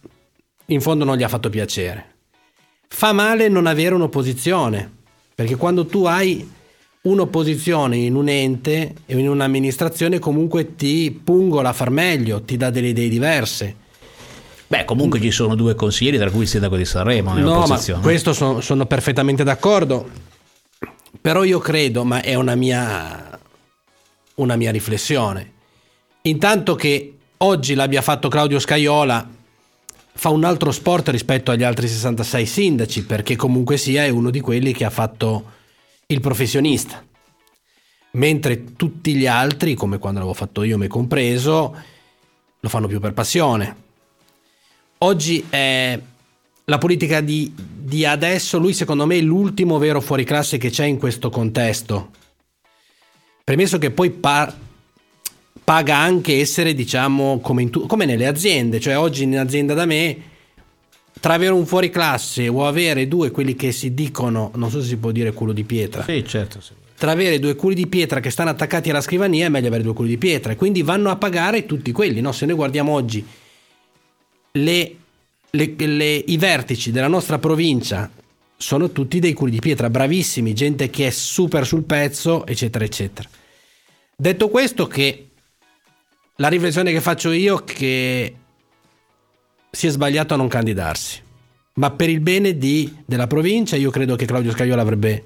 in 0.66 0.80
fondo 0.80 1.04
non 1.04 1.16
gli 1.16 1.22
ha 1.22 1.28
fatto 1.28 1.50
piacere. 1.50 2.14
Fa 2.88 3.12
male 3.12 3.48
non 3.48 3.66
avere 3.66 3.94
un'opposizione, 3.94 4.92
perché 5.36 5.54
quando 5.54 5.86
tu 5.86 6.04
hai 6.06 6.50
un'opposizione 7.02 7.96
in 7.96 8.16
un 8.16 8.28
ente 8.28 8.94
e 9.06 9.16
in 9.16 9.28
un'amministrazione 9.28 10.18
comunque 10.18 10.74
ti 10.74 11.12
pungola 11.12 11.68
a 11.68 11.72
far 11.72 11.90
meglio, 11.90 12.42
ti 12.42 12.56
dà 12.56 12.70
delle 12.70 12.88
idee 12.88 13.08
diverse. 13.08 13.76
Beh, 14.72 14.86
comunque 14.86 15.20
ci 15.20 15.30
sono 15.30 15.54
due 15.54 15.74
consiglieri, 15.74 16.16
tra 16.16 16.30
cui 16.30 16.44
il 16.44 16.48
sindaco 16.48 16.78
di 16.78 16.86
Sanremo. 16.86 17.34
No, 17.34 17.66
ma 17.66 17.78
questo 18.00 18.32
sono, 18.32 18.62
sono 18.62 18.86
perfettamente 18.86 19.44
d'accordo. 19.44 20.08
Però 21.20 21.44
io 21.44 21.58
credo, 21.58 22.04
ma 22.04 22.22
è 22.22 22.32
una 22.36 22.54
mia, 22.54 23.38
una 24.36 24.56
mia 24.56 24.70
riflessione. 24.70 25.52
Intanto 26.22 26.74
che 26.74 27.18
oggi 27.36 27.74
l'abbia 27.74 28.00
fatto 28.00 28.30
Claudio 28.30 28.58
Scaiola, 28.58 29.28
fa 30.14 30.30
un 30.30 30.42
altro 30.42 30.72
sport 30.72 31.10
rispetto 31.10 31.50
agli 31.50 31.64
altri 31.64 31.86
66 31.86 32.46
sindaci, 32.46 33.04
perché 33.04 33.36
comunque 33.36 33.76
sia 33.76 34.04
è 34.04 34.08
uno 34.08 34.30
di 34.30 34.40
quelli 34.40 34.72
che 34.72 34.86
ha 34.86 34.90
fatto 34.90 35.50
il 36.06 36.20
professionista. 36.22 37.04
Mentre 38.12 38.72
tutti 38.72 39.14
gli 39.16 39.26
altri, 39.26 39.74
come 39.74 39.98
quando 39.98 40.20
l'avevo 40.20 40.38
fatto 40.38 40.62
io, 40.62 40.78
me 40.78 40.88
compreso, 40.88 41.76
lo 42.58 42.68
fanno 42.70 42.86
più 42.86 43.00
per 43.00 43.12
passione 43.12 43.90
oggi 45.02 45.44
è 45.48 45.98
la 46.64 46.78
politica 46.78 47.20
di, 47.20 47.52
di, 47.54 48.04
adesso, 48.04 48.58
lui 48.58 48.72
secondo 48.72 49.06
me 49.06 49.18
è 49.18 49.20
l'ultimo 49.20 49.78
vero 49.78 50.00
fuoriclasse 50.00 50.58
che 50.58 50.70
c'è 50.70 50.84
in 50.84 50.98
questo 50.98 51.30
contesto. 51.30 52.10
Premesso 53.44 53.78
che 53.78 53.90
poi 53.90 54.10
par- 54.10 54.54
paga 55.64 55.96
anche 55.96 56.38
essere, 56.38 56.74
diciamo, 56.74 57.40
come, 57.40 57.68
tu- 57.70 57.86
come, 57.86 58.04
nelle 58.04 58.26
aziende, 58.26 58.80
cioè 58.80 58.96
oggi 58.96 59.24
in 59.24 59.38
azienda 59.38 59.74
da 59.74 59.84
me, 59.84 60.30
tra 61.20 61.34
avere 61.34 61.52
un 61.52 61.66
fuoriclasse 61.66 62.48
o 62.48 62.66
avere 62.66 63.08
due 63.08 63.30
quelli 63.30 63.54
che 63.54 63.72
si 63.72 63.94
dicono, 63.94 64.50
non 64.54 64.70
so 64.70 64.80
se 64.80 64.88
si 64.88 64.96
può 64.96 65.10
dire 65.10 65.32
culo 65.32 65.52
di 65.52 65.64
pietra. 65.64 66.04
Sì, 66.04 66.24
certo. 66.26 66.60
Sì. 66.60 66.72
Tra 66.96 67.10
avere 67.10 67.40
due 67.40 67.56
culi 67.56 67.74
di 67.74 67.88
pietra 67.88 68.20
che 68.20 68.30
stanno 68.30 68.50
attaccati 68.50 68.90
alla 68.90 69.00
scrivania 69.00 69.46
è 69.46 69.48
meglio 69.48 69.66
avere 69.66 69.82
due 69.82 69.92
culi 69.92 70.10
di 70.10 70.18
pietra 70.18 70.52
e 70.52 70.56
quindi 70.56 70.82
vanno 70.82 71.10
a 71.10 71.16
pagare 71.16 71.66
tutti 71.66 71.90
quelli. 71.90 72.20
No? 72.20 72.30
Se 72.30 72.46
noi 72.46 72.54
guardiamo 72.54 72.92
oggi 72.92 73.26
le, 74.52 74.96
le, 75.50 75.74
le, 75.76 76.14
i 76.14 76.36
vertici 76.36 76.90
della 76.90 77.08
nostra 77.08 77.38
provincia 77.38 78.10
sono 78.56 78.90
tutti 78.92 79.18
dei 79.18 79.32
culi 79.32 79.50
di 79.50 79.58
pietra, 79.58 79.90
bravissimi, 79.90 80.54
gente 80.54 80.88
che 80.88 81.08
è 81.08 81.10
super 81.10 81.66
sul 81.66 81.82
pezzo, 81.82 82.46
eccetera, 82.46 82.84
eccetera. 82.84 83.28
Detto 84.14 84.48
questo, 84.48 84.86
che 84.86 85.30
la 86.36 86.48
riflessione 86.48 86.92
che 86.92 87.00
faccio 87.00 87.32
io 87.32 87.60
è 87.60 87.64
che 87.64 88.36
si 89.70 89.86
è 89.86 89.90
sbagliato 89.90 90.34
a 90.34 90.36
non 90.36 90.48
candidarsi, 90.48 91.20
ma 91.74 91.90
per 91.90 92.08
il 92.08 92.20
bene 92.20 92.56
di, 92.56 92.94
della 93.04 93.26
provincia 93.26 93.74
io 93.74 93.90
credo 93.90 94.14
che 94.14 94.26
Claudio 94.26 94.52
Scaiola 94.52 94.82
avrebbe, 94.82 95.24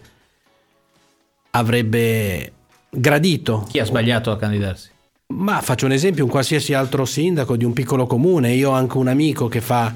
avrebbe 1.51 2.53
gradito. 2.89 3.67
Chi 3.69 3.81
ha 3.81 3.85
sbagliato 3.85 4.31
a 4.31 4.39
candidarsi? 4.39 4.95
Ma 5.29 5.61
faccio 5.61 5.87
un 5.87 5.93
esempio, 5.93 6.25
un 6.25 6.31
qualsiasi 6.31 6.73
altro 6.73 7.05
sindaco 7.05 7.57
di 7.57 7.65
un 7.65 7.73
piccolo 7.73 8.07
comune, 8.07 8.55
io 8.55 8.71
ho 8.71 8.75
anche 8.75 8.97
un 8.97 9.09
amico 9.09 9.49
che 9.49 9.61
fa 9.61 9.93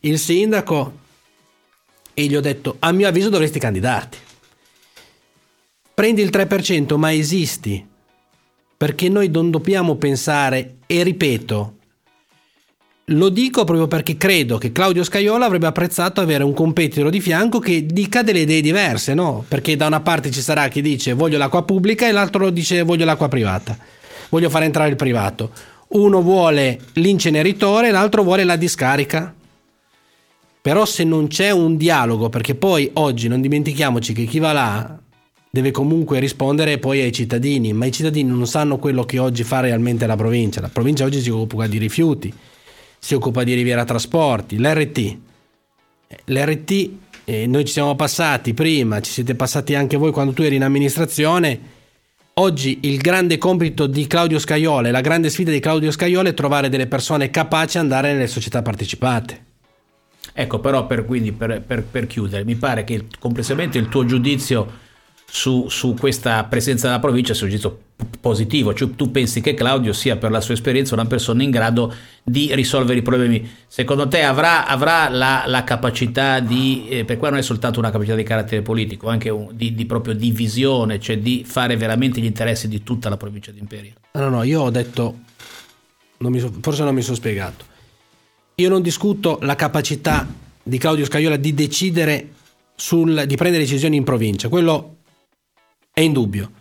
il 0.00 0.18
sindaco 0.18 0.98
e 2.14 2.24
gli 2.24 2.34
ho 2.34 2.40
detto 2.40 2.76
a 2.78 2.90
mio 2.92 3.06
avviso 3.06 3.28
dovresti 3.28 3.58
candidarti. 3.58 4.18
Prendi 5.92 6.22
il 6.22 6.30
3% 6.32 6.96
ma 6.96 7.12
esisti, 7.12 7.86
perché 8.76 9.10
noi 9.10 9.28
non 9.28 9.50
dobbiamo 9.50 9.96
pensare, 9.96 10.78
e 10.86 11.02
ripeto, 11.02 11.74
lo 13.04 13.28
dico 13.28 13.64
proprio 13.64 13.86
perché 13.86 14.16
credo 14.16 14.56
che 14.56 14.72
Claudio 14.72 15.04
Scaiola 15.04 15.44
avrebbe 15.44 15.66
apprezzato 15.66 16.22
avere 16.22 16.44
un 16.44 16.54
competitor 16.54 17.10
di 17.10 17.20
fianco 17.20 17.58
che 17.58 17.84
dica 17.84 18.22
delle 18.22 18.40
idee 18.40 18.62
diverse, 18.62 19.12
no? 19.12 19.44
Perché 19.46 19.76
da 19.76 19.86
una 19.86 20.00
parte 20.00 20.30
ci 20.30 20.40
sarà 20.40 20.68
chi 20.68 20.80
dice 20.80 21.12
voglio 21.12 21.36
l'acqua 21.36 21.64
pubblica 21.64 22.08
e 22.08 22.12
l'altro 22.12 22.48
dice 22.50 22.82
voglio 22.82 23.04
l'acqua 23.04 23.28
privata, 23.28 23.76
voglio 24.30 24.48
fare 24.48 24.64
entrare 24.64 24.88
il 24.88 24.96
privato. 24.96 25.50
Uno 25.88 26.22
vuole 26.22 26.80
l'inceneritore, 26.94 27.90
l'altro 27.90 28.22
vuole 28.22 28.44
la 28.44 28.56
discarica. 28.56 29.34
Però 30.62 30.84
se 30.84 31.04
non 31.04 31.28
c'è 31.28 31.50
un 31.50 31.76
dialogo, 31.76 32.28
perché 32.28 32.54
poi 32.54 32.90
oggi 32.94 33.28
non 33.28 33.40
dimentichiamoci 33.40 34.12
che 34.12 34.24
chi 34.24 34.38
va 34.38 34.52
là 34.52 34.98
deve 35.50 35.70
comunque 35.70 36.18
rispondere 36.18 36.78
poi 36.78 37.00
ai 37.00 37.12
cittadini, 37.12 37.72
ma 37.72 37.86
i 37.86 37.92
cittadini 37.92 38.28
non 38.30 38.46
sanno 38.46 38.78
quello 38.78 39.04
che 39.04 39.18
oggi 39.18 39.42
fa 39.42 39.60
realmente 39.60 40.06
la 40.06 40.16
provincia. 40.16 40.60
La 40.60 40.68
provincia 40.68 41.04
oggi 41.04 41.20
si 41.20 41.30
occupa 41.30 41.66
di 41.66 41.78
rifiuti 41.78 42.34
si 43.00 43.14
occupa 43.14 43.42
di 43.42 43.54
Riviera 43.54 43.84
Trasporti, 43.84 44.58
l'RT. 44.58 45.18
L'RT, 46.26 46.90
eh, 47.24 47.46
noi 47.46 47.64
ci 47.64 47.72
siamo 47.72 47.96
passati 47.96 48.52
prima, 48.52 49.00
ci 49.00 49.10
siete 49.10 49.34
passati 49.34 49.74
anche 49.74 49.96
voi 49.96 50.12
quando 50.12 50.32
tu 50.32 50.42
eri 50.42 50.56
in 50.56 50.62
amministrazione. 50.62 51.78
Oggi 52.40 52.78
il 52.84 52.96
grande 52.96 53.36
compito 53.36 53.86
di 53.86 54.06
Claudio 54.06 54.38
Scaiola 54.38 54.88
e 54.88 54.90
la 54.90 55.02
grande 55.02 55.28
sfida 55.28 55.50
di 55.50 55.60
Claudio 55.60 55.90
Scaiola 55.90 56.30
è 56.30 56.32
trovare 56.32 56.70
delle 56.70 56.86
persone 56.86 57.28
capaci 57.28 57.72
di 57.72 57.80
andare 57.80 58.14
nelle 58.14 58.28
società 58.28 58.62
partecipate. 58.62 59.44
Ecco, 60.32 60.58
però 60.58 60.86
per, 60.86 61.04
quindi, 61.04 61.32
per, 61.32 61.60
per, 61.60 61.82
per 61.82 62.06
chiudere, 62.06 62.46
mi 62.46 62.56
pare 62.56 62.84
che 62.84 63.08
complessivamente 63.18 63.76
il 63.76 63.90
tuo 63.90 64.06
giudizio 64.06 64.66
su, 65.26 65.68
su, 65.68 65.92
questa 65.92 66.42
presenza 66.44 66.86
della 66.86 66.98
provincia 66.98 67.34
sia 67.34 67.44
un 67.44 67.50
giudizio 67.50 67.78
positivo, 68.20 68.74
cioè 68.74 68.90
tu 68.90 69.10
pensi 69.10 69.40
che 69.40 69.54
Claudio 69.54 69.92
sia 69.92 70.16
per 70.16 70.30
la 70.30 70.40
sua 70.40 70.54
esperienza 70.54 70.94
una 70.94 71.06
persona 71.06 71.42
in 71.42 71.50
grado 71.50 71.92
di 72.22 72.54
risolvere 72.54 72.98
i 72.98 73.02
problemi. 73.02 73.48
Secondo 73.66 74.08
te 74.08 74.22
avrà, 74.22 74.66
avrà 74.66 75.08
la, 75.08 75.44
la, 75.46 75.64
capacità 75.64 76.40
di, 76.40 76.86
eh, 76.88 77.04
per 77.04 77.16
qua 77.16 77.30
non 77.30 77.38
è 77.38 77.42
soltanto 77.42 77.78
una 77.78 77.90
capacità 77.90 78.16
di 78.16 78.22
carattere 78.22 78.62
politico, 78.62 79.08
anche 79.08 79.30
un, 79.30 79.48
di, 79.52 79.74
di, 79.74 79.86
proprio 79.86 80.14
di 80.14 80.30
visione, 80.30 81.00
cioè 81.00 81.18
di 81.18 81.44
fare 81.46 81.76
veramente 81.76 82.20
gli 82.20 82.26
interessi 82.26 82.68
di 82.68 82.82
tutta 82.82 83.08
la 83.08 83.16
provincia 83.16 83.50
di 83.50 83.60
Imperia? 83.60 83.92
No, 84.12 84.28
no, 84.28 84.42
io 84.42 84.62
ho 84.62 84.70
detto, 84.70 85.18
non 86.18 86.38
so, 86.38 86.52
forse 86.60 86.84
non 86.84 86.94
mi 86.94 87.02
sono 87.02 87.16
spiegato, 87.16 87.64
io 88.56 88.68
non 88.68 88.82
discuto 88.82 89.38
la 89.42 89.56
capacità 89.56 90.26
di 90.62 90.78
Claudio 90.78 91.04
Scaiola 91.04 91.36
di 91.36 91.54
decidere 91.54 92.28
sul, 92.76 93.24
di 93.26 93.36
prendere 93.36 93.64
decisioni 93.64 93.96
in 93.96 94.04
provincia, 94.04 94.48
quello 94.48 94.96
è 95.92 96.00
indubbio. 96.00 96.52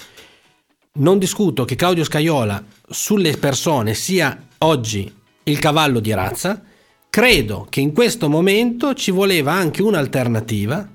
Non 0.99 1.17
discuto 1.17 1.63
che 1.63 1.75
Claudio 1.75 2.03
Scaiola 2.03 2.61
sulle 2.89 3.37
persone 3.37 3.93
sia 3.93 4.37
oggi 4.59 5.09
il 5.43 5.57
cavallo 5.57 6.01
di 6.01 6.13
razza, 6.13 6.61
credo 7.09 7.67
che 7.69 7.79
in 7.79 7.93
questo 7.93 8.27
momento 8.27 8.93
ci 8.93 9.09
voleva 9.09 9.53
anche 9.53 9.81
un'alternativa 9.81 10.85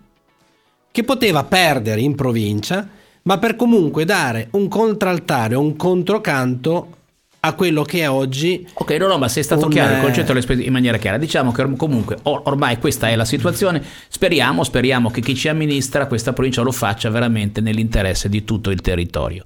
che 0.90 1.04
poteva 1.04 1.44
perdere 1.44 2.02
in 2.02 2.14
provincia, 2.14 2.86
ma 3.22 3.38
per 3.38 3.56
comunque 3.56 4.04
dare 4.04 4.48
un 4.50 4.68
contraltare, 4.68 5.54
un 5.54 5.74
controcanto 5.74 6.96
a 7.44 7.52
quello 7.52 7.82
che 7.82 8.00
è 8.00 8.08
oggi. 8.08 8.66
Ok, 8.72 8.90
no, 8.92 9.06
no, 9.06 9.18
ma 9.18 9.28
sei 9.28 9.42
stato 9.42 9.66
un, 9.66 9.70
chiaro, 9.70 9.94
il 9.94 10.00
concetto 10.00 10.52
in 10.52 10.72
maniera 10.72 10.96
chiara. 10.96 11.18
Diciamo 11.18 11.52
che 11.52 11.76
comunque 11.76 12.16
or- 12.22 12.40
ormai 12.44 12.78
questa 12.78 13.08
è 13.08 13.16
la 13.16 13.26
situazione. 13.26 13.82
Speriamo, 14.08 14.64
speriamo 14.64 15.10
che 15.10 15.20
chi 15.20 15.34
ci 15.34 15.48
amministra 15.48 16.06
questa 16.06 16.32
provincia 16.32 16.62
lo 16.62 16.72
faccia 16.72 17.10
veramente 17.10 17.60
nell'interesse 17.60 18.30
di 18.30 18.44
tutto 18.44 18.70
il 18.70 18.80
territorio. 18.80 19.44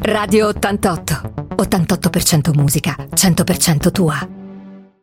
Radio 0.00 0.48
88, 0.48 1.34
88% 1.56 2.54
musica, 2.54 2.96
100% 3.14 3.90
tua. 3.92 4.28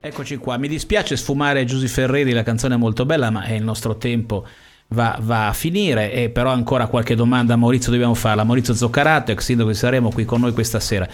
Eccoci 0.03 0.37
qua, 0.37 0.57
mi 0.57 0.67
dispiace 0.67 1.15
sfumare 1.15 1.63
Giusy 1.63 1.87
Ferreri, 1.87 2.31
la 2.31 2.41
canzone 2.41 2.73
è 2.73 2.77
molto 2.77 3.05
bella, 3.05 3.29
ma 3.29 3.43
è 3.43 3.53
il 3.53 3.63
nostro 3.63 3.97
tempo. 3.97 4.47
Va, 4.93 5.17
va, 5.21 5.47
a 5.47 5.53
finire 5.53 6.11
e 6.11 6.29
però 6.29 6.51
ancora 6.51 6.87
qualche 6.87 7.15
domanda 7.15 7.53
a 7.53 7.57
Maurizio 7.57 7.91
dobbiamo 7.91 8.15
farla. 8.15 8.43
Maurizio 8.43 8.73
Zoccarato, 8.73 9.31
ex 9.31 9.43
sindaco 9.43 9.69
di 9.69 9.75
Saremo, 9.75 10.09
qui 10.09 10.25
con 10.25 10.41
noi 10.41 10.51
questa 10.53 10.79
sera. 10.79 11.07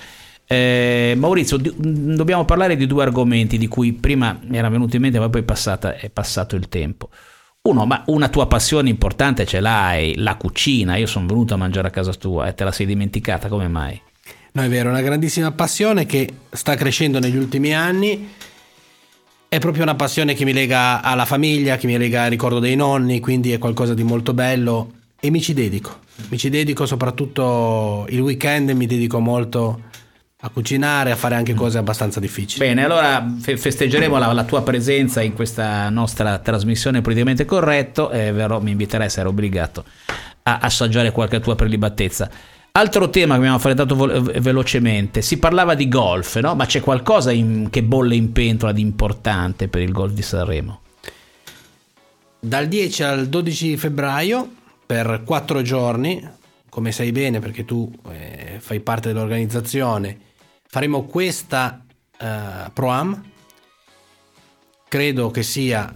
Eh, 0.50 1.14
Maurizio, 1.18 1.58
di, 1.58 1.74
dobbiamo 1.76 2.46
parlare 2.46 2.78
di 2.78 2.88
due 2.88 3.04
argomenti 3.04 3.58
di 3.58 3.68
cui 3.68 3.92
prima 3.92 4.40
mi 4.44 4.58
era 4.58 4.70
venuto 4.70 4.96
in 4.96 5.02
mente, 5.02 5.20
ma 5.20 5.28
poi 5.30 5.42
è, 5.42 5.44
passata, 5.44 5.98
è 5.98 6.10
passato 6.10 6.56
il 6.56 6.70
tempo. 6.70 7.10
Uno, 7.64 7.86
ma 7.86 8.04
una 8.08 8.30
tua 8.30 8.48
passione 8.48 8.90
importante 8.90 9.46
ce 9.46 9.60
l'hai, 9.60 10.16
la 10.16 10.38
cucina. 10.38 10.96
Io 10.96 11.06
sono 11.06 11.28
venuto 11.28 11.54
a 11.54 11.58
mangiare 11.58 11.90
a 11.90 11.92
casa 11.92 12.14
tua 12.14 12.48
e 12.48 12.54
te 12.54 12.64
la 12.64 12.72
sei 12.72 12.86
dimenticata, 12.86 13.50
come 13.50 13.68
mai? 13.68 14.00
No, 14.54 14.62
è 14.64 14.70
vero, 14.70 14.88
è 14.88 14.92
una 14.94 15.02
grandissima 15.02 15.52
passione 15.52 16.06
che 16.06 16.30
sta 16.50 16.76
crescendo 16.76 17.20
negli 17.20 17.36
ultimi 17.36 17.76
anni. 17.76 18.30
È 19.50 19.60
proprio 19.60 19.84
una 19.84 19.96
passione 19.96 20.34
che 20.34 20.46
mi 20.46 20.54
lega 20.54 21.02
alla 21.02 21.26
famiglia, 21.26 21.76
che 21.76 21.88
mi 21.88 21.98
lega 21.98 22.24
al 22.24 22.30
ricordo 22.30 22.60
dei 22.60 22.76
nonni, 22.76 23.20
quindi 23.20 23.52
è 23.52 23.58
qualcosa 23.58 23.94
di 23.94 24.04
molto 24.04 24.34
bello 24.34 24.94
e 25.20 25.30
mi 25.30 25.42
ci 25.42 25.54
dedico. 25.54 26.00
Mi 26.30 26.38
ci 26.38 26.50
dedico 26.50 26.86
soprattutto 26.86 28.06
il 28.10 28.22
weekend, 28.22 28.70
mi 28.70 28.86
dedico 28.86 29.20
molto 29.20 29.87
a 30.40 30.50
cucinare, 30.50 31.10
a 31.10 31.16
fare 31.16 31.34
anche 31.34 31.56
cose 31.56 31.80
abbastanza 31.80 32.20
difficili. 32.20 32.68
Bene, 32.68 32.84
allora 32.84 33.26
festeggeremo 33.40 34.20
la, 34.20 34.32
la, 34.34 34.44
tua 34.44 34.62
presenza 34.62 35.22
in 35.22 35.34
questa 35.34 35.90
nostra 35.90 36.38
trasmissione 36.38 37.02
politicamente 37.02 37.44
corretto 37.46 38.12
e 38.12 38.32
verrò, 38.32 38.60
mi 38.60 38.72
inviterai, 38.72 39.10
sarò 39.10 39.30
obbligato 39.30 39.84
a 40.44 40.60
assaggiare 40.60 41.12
qualche 41.12 41.40
tua 41.40 41.56
prelibatezza. 41.56 42.30
Altro 42.72 43.10
tema 43.10 43.34
che 43.34 43.40
abbiamo 43.40 43.56
affrontato 43.56 43.96
vo- 43.96 44.22
velocemente, 44.40 45.24
si 45.24 45.40
parlava 45.40 45.74
di 45.74 45.88
golf, 45.88 46.40
no? 46.40 46.54
ma 46.54 46.68
c'è 46.68 46.82
qualcosa 46.82 47.32
in, 47.32 47.70
che 47.72 47.82
bolle 47.82 48.16
in 48.16 48.32
pentola 48.32 48.72
di 48.72 48.82
importante 48.82 49.68
per 49.68 49.82
il 49.82 49.92
golf 49.92 50.14
di 50.14 50.22
Sanremo? 50.22 50.82
Dal 52.40 52.68
10 52.68 53.04
al 53.04 53.28
12 53.28 53.76
febbraio, 53.78 54.48
per 54.86 55.24
quattro 55.26 55.64
giorni, 55.64 56.24
come 56.70 56.92
sai 56.92 57.12
bene 57.12 57.40
perché 57.40 57.66
tu 57.66 57.92
eh, 58.12 58.58
fai 58.60 58.80
parte 58.82 59.12
dell'organizzazione, 59.12 60.26
faremo 60.68 61.06
questa 61.06 61.84
uh, 62.20 62.72
Pro-Am. 62.72 63.24
Credo 64.88 65.32
che 65.32 65.44
sia 65.44 65.92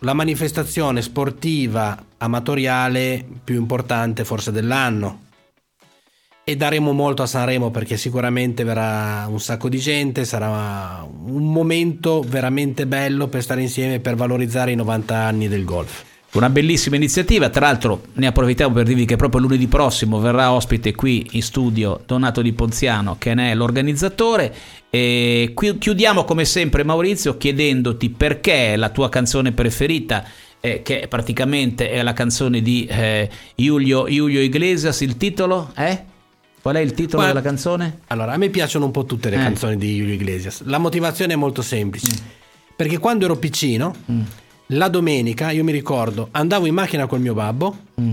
la 0.00 0.14
manifestazione 0.14 1.02
sportiva 1.02 2.02
amatoriale 2.18 3.26
più 3.44 3.56
importante 3.56 4.24
forse 4.24 4.52
dell'anno. 4.52 5.28
E 6.42 6.56
daremo 6.56 6.92
molto 6.92 7.22
a 7.22 7.26
Sanremo 7.26 7.70
perché 7.70 7.96
sicuramente 7.96 8.64
verrà 8.64 9.26
un 9.28 9.38
sacco 9.38 9.68
di 9.68 9.78
gente, 9.78 10.24
sarà 10.24 11.06
un 11.06 11.52
momento 11.52 12.22
veramente 12.26 12.86
bello 12.86 13.28
per 13.28 13.42
stare 13.42 13.60
insieme 13.60 14.00
per 14.00 14.16
valorizzare 14.16 14.72
i 14.72 14.76
90 14.76 15.16
anni 15.16 15.48
del 15.48 15.64
golf. 15.64 16.09
Una 16.32 16.48
bellissima 16.48 16.94
iniziativa, 16.94 17.48
tra 17.48 17.66
l'altro 17.66 18.02
ne 18.12 18.28
approfittiamo 18.28 18.72
per 18.72 18.86
dirvi 18.86 19.04
che 19.04 19.16
proprio 19.16 19.40
lunedì 19.40 19.66
prossimo 19.66 20.20
verrà 20.20 20.52
ospite 20.52 20.94
qui 20.94 21.26
in 21.32 21.42
studio 21.42 22.00
Donato 22.06 22.40
Di 22.40 22.52
Ponziano 22.52 23.16
che 23.18 23.34
ne 23.34 23.50
è 23.50 23.54
l'organizzatore 23.56 24.54
e 24.90 25.52
chiudiamo 25.56 26.22
come 26.22 26.44
sempre 26.44 26.84
Maurizio 26.84 27.36
chiedendoti 27.36 28.10
perché 28.10 28.76
la 28.76 28.90
tua 28.90 29.08
canzone 29.08 29.50
preferita 29.50 30.24
eh, 30.60 30.82
che 30.82 31.06
praticamente 31.08 31.90
è 31.90 32.00
la 32.00 32.12
canzone 32.12 32.62
di 32.62 32.86
eh, 32.88 33.28
Julio, 33.56 34.06
Julio, 34.06 34.40
Iglesias, 34.40 35.00
il 35.00 35.16
titolo 35.16 35.72
è? 35.74 36.04
Qual 36.62 36.76
è 36.76 36.80
il 36.80 36.92
titolo 36.92 37.22
Guarda, 37.22 37.40
della 37.40 37.42
canzone? 37.42 38.00
Allora, 38.06 38.34
a 38.34 38.36
me 38.36 38.50
piacciono 38.50 38.84
un 38.84 38.92
po' 38.92 39.04
tutte 39.04 39.30
le 39.30 39.36
eh. 39.36 39.40
canzoni 39.40 39.76
di 39.76 39.96
Julio 39.96 40.14
Iglesias. 40.14 40.62
La 40.62 40.78
motivazione 40.78 41.32
è 41.32 41.36
molto 41.36 41.60
semplice. 41.60 42.12
Mm. 42.12 42.26
Perché 42.76 42.98
quando 42.98 43.24
ero 43.24 43.36
piccino 43.36 43.94
mm 44.12 44.22
la 44.70 44.88
domenica, 44.88 45.50
io 45.50 45.64
mi 45.64 45.72
ricordo, 45.72 46.28
andavo 46.32 46.66
in 46.66 46.74
macchina 46.74 47.06
col 47.06 47.20
mio 47.20 47.34
babbo 47.34 47.76
mm. 48.00 48.12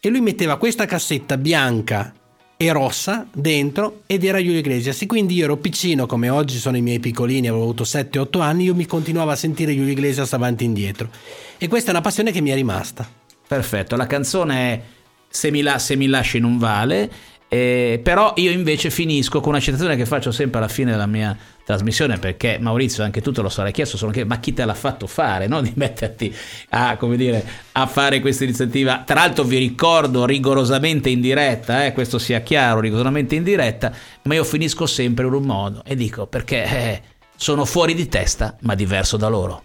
e 0.00 0.08
lui 0.08 0.20
metteva 0.20 0.56
questa 0.56 0.86
cassetta 0.86 1.36
bianca 1.36 2.12
e 2.56 2.72
rossa 2.72 3.26
dentro 3.32 4.02
ed 4.06 4.24
era 4.24 4.38
Giulio 4.38 4.58
Iglesias. 4.58 5.00
E 5.02 5.06
quindi 5.06 5.34
io 5.34 5.44
ero 5.44 5.56
piccino, 5.56 6.06
come 6.06 6.28
oggi 6.28 6.58
sono 6.58 6.76
i 6.76 6.82
miei 6.82 6.98
piccolini, 6.98 7.48
avevo 7.48 7.62
avuto 7.62 7.84
7-8 7.84 8.40
anni, 8.40 8.64
io 8.64 8.74
mi 8.74 8.86
continuavo 8.86 9.30
a 9.30 9.36
sentire 9.36 9.74
Giulio 9.74 9.92
Iglesias 9.92 10.32
avanti 10.32 10.64
e 10.64 10.66
indietro. 10.66 11.08
E 11.56 11.68
questa 11.68 11.88
è 11.88 11.92
una 11.92 12.02
passione 12.02 12.32
che 12.32 12.40
mi 12.40 12.50
è 12.50 12.54
rimasta. 12.54 13.08
Perfetto, 13.46 13.96
la 13.96 14.06
canzone 14.06 14.72
è 14.72 14.82
Se 15.28 15.50
mi, 15.50 15.62
la, 15.62 15.78
se 15.78 15.94
mi 15.94 16.06
lasci 16.06 16.38
non 16.38 16.58
vale 16.58 17.10
eh, 17.50 17.98
però 18.02 18.34
io 18.36 18.50
invece 18.50 18.90
finisco 18.90 19.40
con 19.40 19.52
una 19.52 19.60
citazione 19.60 19.96
che 19.96 20.04
faccio 20.04 20.30
sempre 20.30 20.58
alla 20.58 20.68
fine 20.68 20.90
della 20.90 21.06
mia 21.06 21.36
trasmissione 21.68 22.18
perché 22.18 22.56
Maurizio 22.58 23.04
anche 23.04 23.20
tu 23.20 23.30
te 23.30 23.42
lo 23.42 23.50
sarai 23.50 23.72
chiesto 23.72 23.98
sono 23.98 24.10
che, 24.10 24.24
ma 24.24 24.40
chi 24.40 24.54
te 24.54 24.64
l'ha 24.64 24.72
fatto 24.72 25.06
fare 25.06 25.48
no? 25.48 25.60
di 25.62 25.70
metterti 25.74 26.34
a, 26.70 26.96
dire, 27.14 27.44
a, 27.72 27.86
fare 27.86 28.20
questa 28.20 28.44
iniziativa 28.44 29.02
tra 29.04 29.16
l'altro 29.16 29.44
vi 29.44 29.58
ricordo 29.58 30.24
rigorosamente 30.24 31.10
in 31.10 31.20
diretta 31.20 31.84
eh, 31.84 31.92
questo 31.92 32.18
sia 32.18 32.40
chiaro 32.40 32.80
rigorosamente 32.80 33.34
in 33.34 33.42
diretta 33.42 33.92
ma 34.22 34.34
io 34.34 34.44
finisco 34.44 34.86
sempre 34.86 35.26
in 35.26 35.34
un 35.34 35.44
modo 35.44 35.82
e 35.84 35.94
dico 35.94 36.26
perché 36.26 36.64
eh, 36.64 37.02
sono 37.36 37.66
fuori 37.66 37.92
di 37.92 38.08
testa 38.08 38.56
ma 38.60 38.74
diverso 38.74 39.18
da 39.18 39.28
loro 39.28 39.64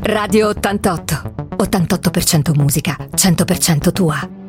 Radio 0.00 0.48
88. 0.48 1.34
88% 1.56 2.54
musica, 2.54 2.96
100% 2.96 3.92
tua. 3.92 4.45